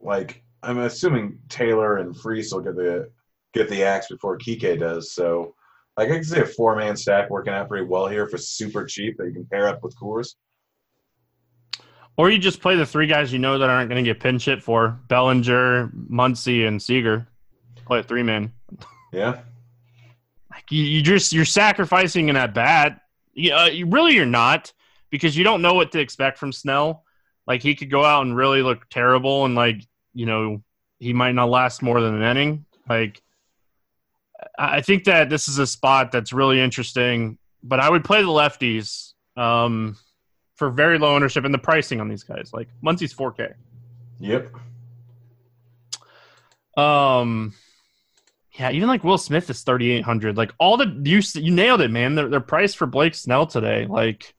[0.00, 3.10] Like I'm assuming Taylor and Freese will get the
[3.54, 5.12] get the axe before Kike does.
[5.12, 5.54] So
[5.96, 8.84] like I can see a four man stack working out pretty well here for super
[8.84, 10.34] cheap that you can pair up with Coors.
[12.16, 14.46] Or you just play the three guys you know that aren't going to get pinch
[14.46, 17.28] hit for Bellinger, Muncy, and Seager.
[17.86, 18.52] Play a three man.
[19.12, 19.40] Yeah.
[20.50, 23.02] Like you, you just you're sacrificing in at bat.
[23.38, 24.72] You, uh, you really you're not
[25.10, 27.04] because you don't know what to expect from Snell.
[27.46, 29.82] Like he could go out and really look terrible, and like
[30.12, 30.62] you know
[30.98, 32.66] he might not last more than an inning.
[32.88, 33.22] Like
[34.58, 38.28] I think that this is a spot that's really interesting, but I would play the
[38.28, 39.96] lefties um,
[40.56, 42.50] for very low ownership and the pricing on these guys.
[42.52, 43.54] Like Muncy's 4K.
[44.20, 44.52] Yep.
[46.76, 47.54] Um,
[48.58, 50.36] yeah, even like Will Smith is 3,800.
[50.36, 52.16] Like all the you you nailed it, man.
[52.16, 53.86] They're, they're priced for Blake Snell today.
[53.86, 54.34] Like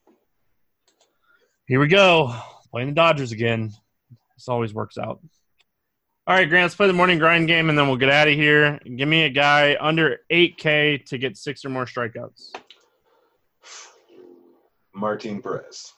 [1.67, 2.35] here we go,
[2.71, 3.71] playing the Dodgers again.
[4.35, 5.21] This always works out.
[6.27, 8.33] All right, Grant, let's play the morning grind game and then we'll get out of
[8.33, 8.79] here.
[8.83, 12.51] Give me a guy under 8K to get six or more strikeouts.
[14.93, 15.93] Martin Perez.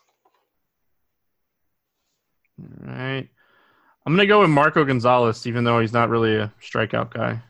[2.61, 3.27] All right.
[4.05, 7.41] I'm going to go with Marco Gonzalez, even though he's not really a strikeout guy.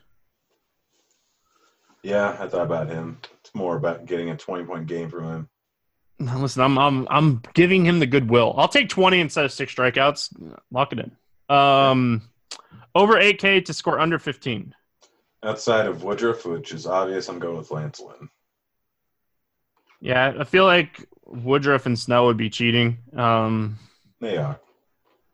[2.03, 3.19] Yeah, I thought about him.
[3.41, 5.49] It's more about getting a 20 point game from him.
[6.41, 8.53] Listen, I'm I'm I'm giving him the goodwill.
[8.57, 10.55] I'll take 20 instead of six strikeouts.
[10.71, 11.55] Lock it in.
[11.55, 12.21] Um,
[12.93, 14.73] over 8K to score under 15.
[15.43, 18.29] Outside of Woodruff, which is obvious, I'm going with Lance Lynn.
[19.99, 22.99] Yeah, I feel like Woodruff and Snell would be cheating.
[23.15, 23.77] Um,
[24.19, 24.59] they are.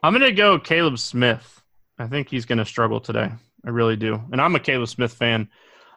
[0.01, 1.61] I'm going to go Caleb Smith.
[1.99, 3.29] I think he's going to struggle today.
[3.65, 4.21] I really do.
[4.31, 5.49] And I'm a Caleb Smith fan.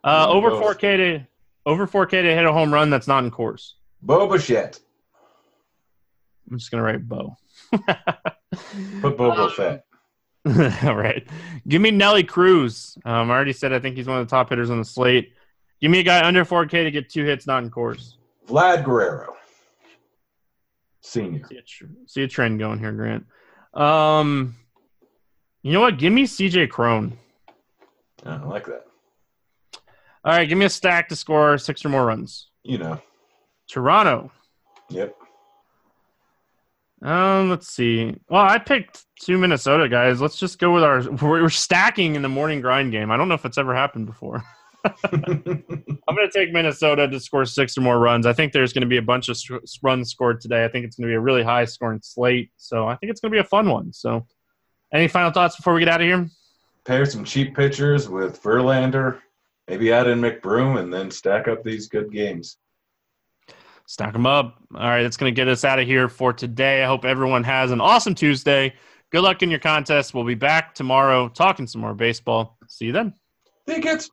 [0.03, 1.27] Uh, over 4K to
[1.67, 3.73] over 4K to hit a home run that's not in Coors.
[4.03, 4.81] Bo Bichette.
[6.51, 7.37] I'm just going to write Bo.
[9.01, 9.85] Put Bobo um, Fett.
[10.85, 11.27] All right.
[11.69, 12.97] Give me Nelly Cruz.
[13.05, 15.33] Um, I already said I think he's one of the top hitters on the slate.
[15.81, 18.15] Give me a guy under 4K to get two hits, not in Coors.
[18.49, 19.37] Vlad Guerrero.
[21.03, 21.47] Senior.
[21.47, 23.27] See a, tr- see a trend going here, Grant.
[23.75, 24.57] Um,
[25.63, 25.99] you know what?
[25.99, 27.17] Give me CJ Cron.
[28.25, 28.87] I like that.
[30.25, 32.49] All right, give me a stack to score six or more runs.
[32.63, 33.01] You know.
[33.69, 34.31] Toronto.
[34.91, 35.17] Yep.
[37.03, 38.15] Um, let's see.
[38.29, 40.21] Well, I picked two Minnesota guys.
[40.21, 41.03] Let's just go with our.
[41.11, 43.11] We're stacking in the morning grind game.
[43.11, 44.43] I don't know if it's ever happened before.
[44.85, 48.27] I'm going to take Minnesota to score six or more runs.
[48.27, 49.39] I think there's going to be a bunch of
[49.83, 50.65] runs scored today.
[50.65, 52.51] I think it's going to be a really high scoring slate.
[52.57, 53.93] So I think it's going to be a fun one.
[53.93, 54.27] So,
[54.93, 56.29] any final thoughts before we get out of here?
[56.85, 59.21] Pair some cheap pitchers with Verlander,
[59.71, 62.59] maybe add in McBroom, and then stack up these good games.
[63.87, 64.57] Stack them up.
[64.75, 66.83] All right, that's going to get us out of here for today.
[66.83, 68.75] I hope everyone has an awesome Tuesday.
[69.13, 70.13] Good luck in your contest.
[70.13, 72.59] We'll be back tomorrow talking some more baseball.
[72.67, 73.15] See you then.
[73.69, 74.11] Tickets.